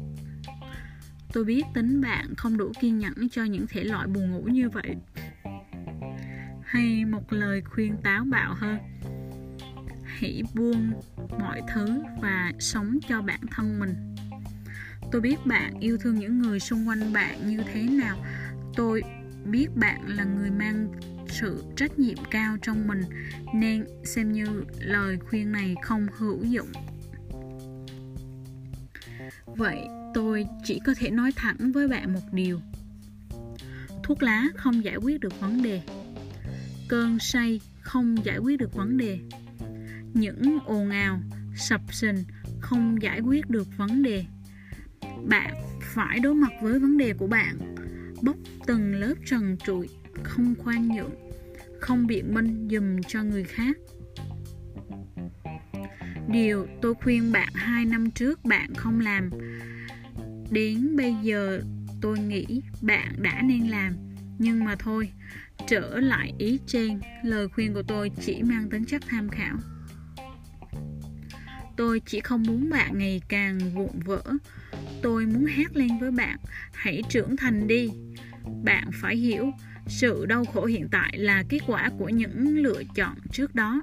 Tôi 1.33 1.45
biết 1.45 1.63
tính 1.75 2.01
bạn 2.01 2.35
không 2.37 2.57
đủ 2.57 2.73
kiên 2.81 2.99
nhẫn 2.99 3.29
cho 3.29 3.45
những 3.45 3.67
thể 3.67 3.85
loại 3.85 4.07
buồn 4.07 4.31
ngủ 4.31 4.43
như 4.43 4.69
vậy 4.69 4.97
hay 6.71 7.05
một 7.05 7.33
lời 7.33 7.63
khuyên 7.65 7.97
táo 8.03 8.25
bạo 8.25 8.55
hơn. 8.55 8.79
Hãy 10.05 10.43
buông 10.55 10.93
mọi 11.39 11.61
thứ 11.75 12.03
và 12.23 12.53
sống 12.59 12.99
cho 13.09 13.23
bản 13.23 13.41
thân 13.51 13.81
mình. 13.81 13.95
Tôi 15.13 15.21
biết 15.21 15.37
bạn 15.47 15.81
yêu 15.81 15.99
thương 15.99 16.15
những 16.15 16.39
người 16.39 16.61
xung 16.61 16.89
quanh 16.89 17.13
bạn 17.13 17.49
như 17.49 17.63
thế 17.73 17.83
nào. 17.83 18.17
Tôi 18.77 19.03
biết 19.45 19.67
bạn 19.77 20.09
là 20.09 20.25
người 20.25 20.51
mang 20.51 20.89
sự 21.29 21.65
trách 21.77 21.99
nhiệm 21.99 22.17
cao 22.31 22.57
trong 22.63 22.89
mình, 22.89 23.03
nên 23.55 23.85
xem 24.05 24.33
như 24.33 24.65
lời 24.79 25.19
khuyên 25.29 25.53
này 25.53 25.75
không 25.83 26.07
hữu 26.19 26.45
dụng. 26.45 26.69
Vậy 29.47 29.79
tôi 30.15 30.47
chỉ 30.65 30.81
có 30.87 30.95
thể 30.99 31.11
nói 31.11 31.33
thẳng 31.37 31.73
với 31.73 31.89
bạn 31.89 32.13
một 32.13 32.33
điều. 32.33 32.61
Thuốc 34.03 34.23
lá 34.23 34.45
không 34.57 34.85
giải 34.85 34.97
quyết 34.97 35.21
được 35.21 35.41
vấn 35.41 35.63
đề 35.63 35.83
cơn 36.91 37.19
say 37.19 37.61
không 37.81 38.25
giải 38.25 38.39
quyết 38.39 38.59
được 38.59 38.75
vấn 38.75 38.97
đề. 38.97 39.19
Những 40.15 40.59
ồn 40.67 40.91
ào, 40.91 41.21
sập 41.57 41.81
sình 41.93 42.17
không 42.61 43.03
giải 43.03 43.21
quyết 43.21 43.51
được 43.51 43.69
vấn 43.77 44.03
đề. 44.03 44.25
Bạn 45.29 45.55
phải 45.83 46.21
đối 46.21 46.35
mặt 46.35 46.53
với 46.63 46.79
vấn 46.79 46.99
đề 46.99 47.13
của 47.13 47.27
bạn. 47.27 47.75
Bóc 48.23 48.37
từng 48.67 48.95
lớp 48.95 49.15
trần 49.27 49.57
trụi, 49.67 49.89
không 50.23 50.55
khoan 50.59 50.89
nhượng, 50.89 51.11
không 51.81 52.07
biện 52.07 52.35
minh 52.35 52.69
dùm 52.71 53.01
cho 53.09 53.23
người 53.23 53.45
khác. 53.45 53.77
Điều 56.29 56.67
tôi 56.83 56.95
khuyên 56.95 57.33
bạn 57.33 57.53
hai 57.55 57.85
năm 57.85 58.11
trước 58.11 58.45
bạn 58.45 58.75
không 58.75 59.01
làm. 59.01 59.31
Đến 60.51 60.97
bây 60.97 61.15
giờ 61.23 61.63
tôi 62.01 62.19
nghĩ 62.19 62.63
bạn 62.83 63.15
đã 63.23 63.43
nên 63.43 63.69
làm, 63.69 63.93
nhưng 64.39 64.65
mà 64.65 64.77
thôi 64.79 65.11
trở 65.69 65.99
lại 66.01 66.33
ý 66.39 66.59
trên 66.67 67.01
lời 67.23 67.49
khuyên 67.49 67.75
của 67.75 67.83
tôi 67.83 68.11
chỉ 68.21 68.43
mang 68.43 68.71
tính 68.71 68.85
chất 68.85 69.03
tham 69.09 69.29
khảo. 69.29 69.57
Tôi 71.77 72.01
chỉ 72.07 72.21
không 72.21 72.43
muốn 72.43 72.71
bạn 72.71 72.99
ngày 72.99 73.23
càng 73.29 73.59
vụn 73.75 74.01
vỡ. 74.05 74.23
Tôi 75.03 75.27
muốn 75.27 75.45
hát 75.45 75.77
lên 75.77 75.99
với 76.01 76.11
bạn. 76.11 76.37
Hãy 76.73 77.03
trưởng 77.09 77.37
thành 77.37 77.67
đi. 77.67 77.91
Bạn 78.65 78.91
phải 79.01 79.17
hiểu, 79.17 79.51
sự 79.87 80.27
đau 80.27 80.45
khổ 80.45 80.65
hiện 80.65 80.89
tại 80.93 81.19
là 81.19 81.45
kết 81.49 81.59
quả 81.67 81.91
của 81.99 82.09
những 82.09 82.57
lựa 82.57 82.83
chọn 82.95 83.17
trước 83.33 83.55
đó. 83.55 83.83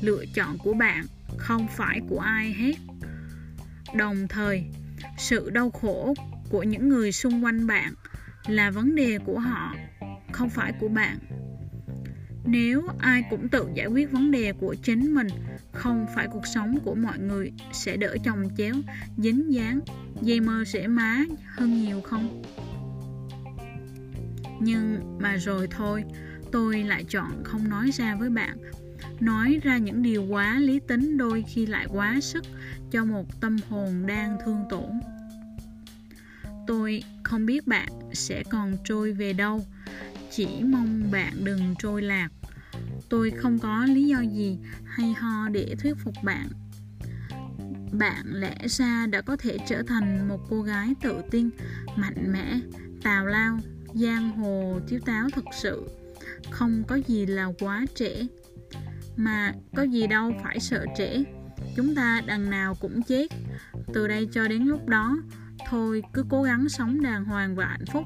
Lựa 0.00 0.24
chọn 0.34 0.58
của 0.58 0.74
bạn, 0.74 1.04
không 1.36 1.66
phải 1.76 2.00
của 2.08 2.18
ai 2.18 2.52
hết. 2.52 2.74
Đồng 3.96 4.28
thời, 4.28 4.64
sự 5.18 5.50
đau 5.50 5.70
khổ 5.70 6.14
của 6.50 6.62
những 6.62 6.88
người 6.88 7.12
xung 7.12 7.44
quanh 7.44 7.66
bạn 7.66 7.94
là 8.46 8.70
vấn 8.70 8.94
đề 8.94 9.18
của 9.18 9.38
họ 9.38 9.74
không 10.32 10.50
phải 10.50 10.72
của 10.80 10.88
bạn. 10.88 11.18
Nếu 12.44 12.82
ai 12.98 13.24
cũng 13.30 13.48
tự 13.48 13.68
giải 13.74 13.86
quyết 13.86 14.10
vấn 14.10 14.30
đề 14.30 14.52
của 14.52 14.74
chính 14.82 15.14
mình, 15.14 15.26
không 15.72 16.06
phải 16.14 16.28
cuộc 16.32 16.46
sống 16.46 16.78
của 16.84 16.94
mọi 16.94 17.18
người 17.18 17.52
sẽ 17.72 17.96
đỡ 17.96 18.16
chồng 18.24 18.48
chéo, 18.56 18.74
dính 19.18 19.52
dáng, 19.52 19.80
dây 20.20 20.40
mơ 20.40 20.64
sẽ 20.66 20.86
má 20.86 21.24
hơn 21.46 21.82
nhiều 21.82 22.00
không? 22.00 22.42
Nhưng 24.60 25.18
mà 25.20 25.36
rồi 25.36 25.68
thôi, 25.70 26.04
tôi 26.52 26.82
lại 26.82 27.04
chọn 27.04 27.44
không 27.44 27.68
nói 27.68 27.90
ra 27.90 28.16
với 28.16 28.30
bạn. 28.30 28.56
Nói 29.20 29.60
ra 29.62 29.78
những 29.78 30.02
điều 30.02 30.24
quá 30.24 30.58
lý 30.58 30.80
tính 30.88 31.16
đôi 31.16 31.44
khi 31.48 31.66
lại 31.66 31.86
quá 31.90 32.20
sức 32.20 32.44
cho 32.90 33.04
một 33.04 33.40
tâm 33.40 33.56
hồn 33.68 34.06
đang 34.06 34.36
thương 34.44 34.64
tổn. 34.70 34.90
Tôi 36.66 37.02
không 37.22 37.46
biết 37.46 37.66
bạn 37.66 37.88
sẽ 38.12 38.42
còn 38.50 38.76
trôi 38.84 39.12
về 39.12 39.32
đâu 39.32 39.64
chỉ 40.36 40.46
mong 40.64 41.10
bạn 41.10 41.44
đừng 41.44 41.74
trôi 41.78 42.02
lạc. 42.02 42.28
Tôi 43.08 43.30
không 43.30 43.58
có 43.58 43.84
lý 43.84 44.06
do 44.06 44.20
gì 44.20 44.58
hay 44.84 45.12
ho 45.12 45.48
để 45.48 45.74
thuyết 45.78 45.94
phục 46.04 46.14
bạn. 46.22 46.48
Bạn 47.92 48.24
lẽ 48.26 48.56
ra 48.68 49.06
đã 49.06 49.20
có 49.20 49.36
thể 49.36 49.58
trở 49.68 49.82
thành 49.82 50.28
một 50.28 50.40
cô 50.50 50.62
gái 50.62 50.94
tự 51.02 51.22
tin, 51.30 51.50
mạnh 51.96 52.32
mẽ, 52.32 52.60
tào 53.02 53.26
lao, 53.26 53.58
giang 53.94 54.30
hồ 54.30 54.80
thiếu 54.88 55.00
táo 55.06 55.28
thật 55.34 55.44
sự. 55.60 55.88
Không 56.50 56.82
có 56.88 56.98
gì 57.06 57.26
là 57.26 57.48
quá 57.60 57.84
trễ, 57.94 58.26
mà 59.16 59.52
có 59.76 59.82
gì 59.82 60.06
đâu 60.06 60.32
phải 60.42 60.60
sợ 60.60 60.84
trễ. 60.96 61.24
Chúng 61.76 61.94
ta 61.94 62.22
đằng 62.26 62.50
nào 62.50 62.74
cũng 62.74 63.02
chết. 63.02 63.26
Từ 63.94 64.08
đây 64.08 64.28
cho 64.32 64.48
đến 64.48 64.62
lúc 64.62 64.86
đó, 64.86 65.16
thôi 65.68 66.02
cứ 66.12 66.24
cố 66.28 66.42
gắng 66.42 66.68
sống 66.68 67.02
đàng 67.02 67.24
hoàng 67.24 67.54
và 67.54 67.66
hạnh 67.66 67.86
phúc 67.92 68.04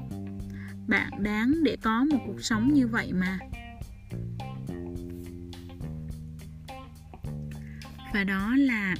bạn 0.87 1.23
đáng 1.23 1.53
để 1.63 1.77
có 1.81 2.05
một 2.11 2.17
cuộc 2.27 2.41
sống 2.41 2.73
như 2.73 2.87
vậy 2.87 3.13
mà 3.13 3.39
và 8.13 8.23
đó 8.23 8.55
là 8.57 8.95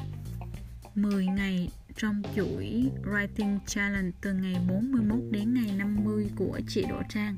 10 0.96 1.26
ngày 1.26 1.70
trong 1.96 2.22
chuỗi 2.36 2.92
Writing 3.04 3.60
Challenge 3.66 4.12
từ 4.22 4.34
ngày 4.34 4.56
41 4.70 5.20
đến 5.32 5.54
ngày 5.54 5.74
50 5.78 6.30
của 6.36 6.60
chị 6.68 6.86
Đỗ 6.90 7.02
Trang. 7.10 7.36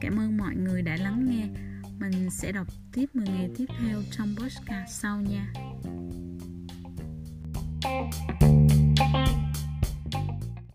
Cảm 0.00 0.20
ơn 0.20 0.36
mọi 0.36 0.54
người 0.56 0.82
đã 0.82 0.96
lắng 0.96 1.26
nghe. 1.30 1.46
Mình 1.98 2.30
sẽ 2.30 2.52
đọc 2.52 2.66
tiếp 2.92 3.06
10 3.14 3.26
ngày 3.26 3.50
tiếp 3.56 3.66
theo 3.80 4.02
trong 4.10 4.34
podcast 4.38 4.90
sau 4.90 5.20
nha. 5.20 5.52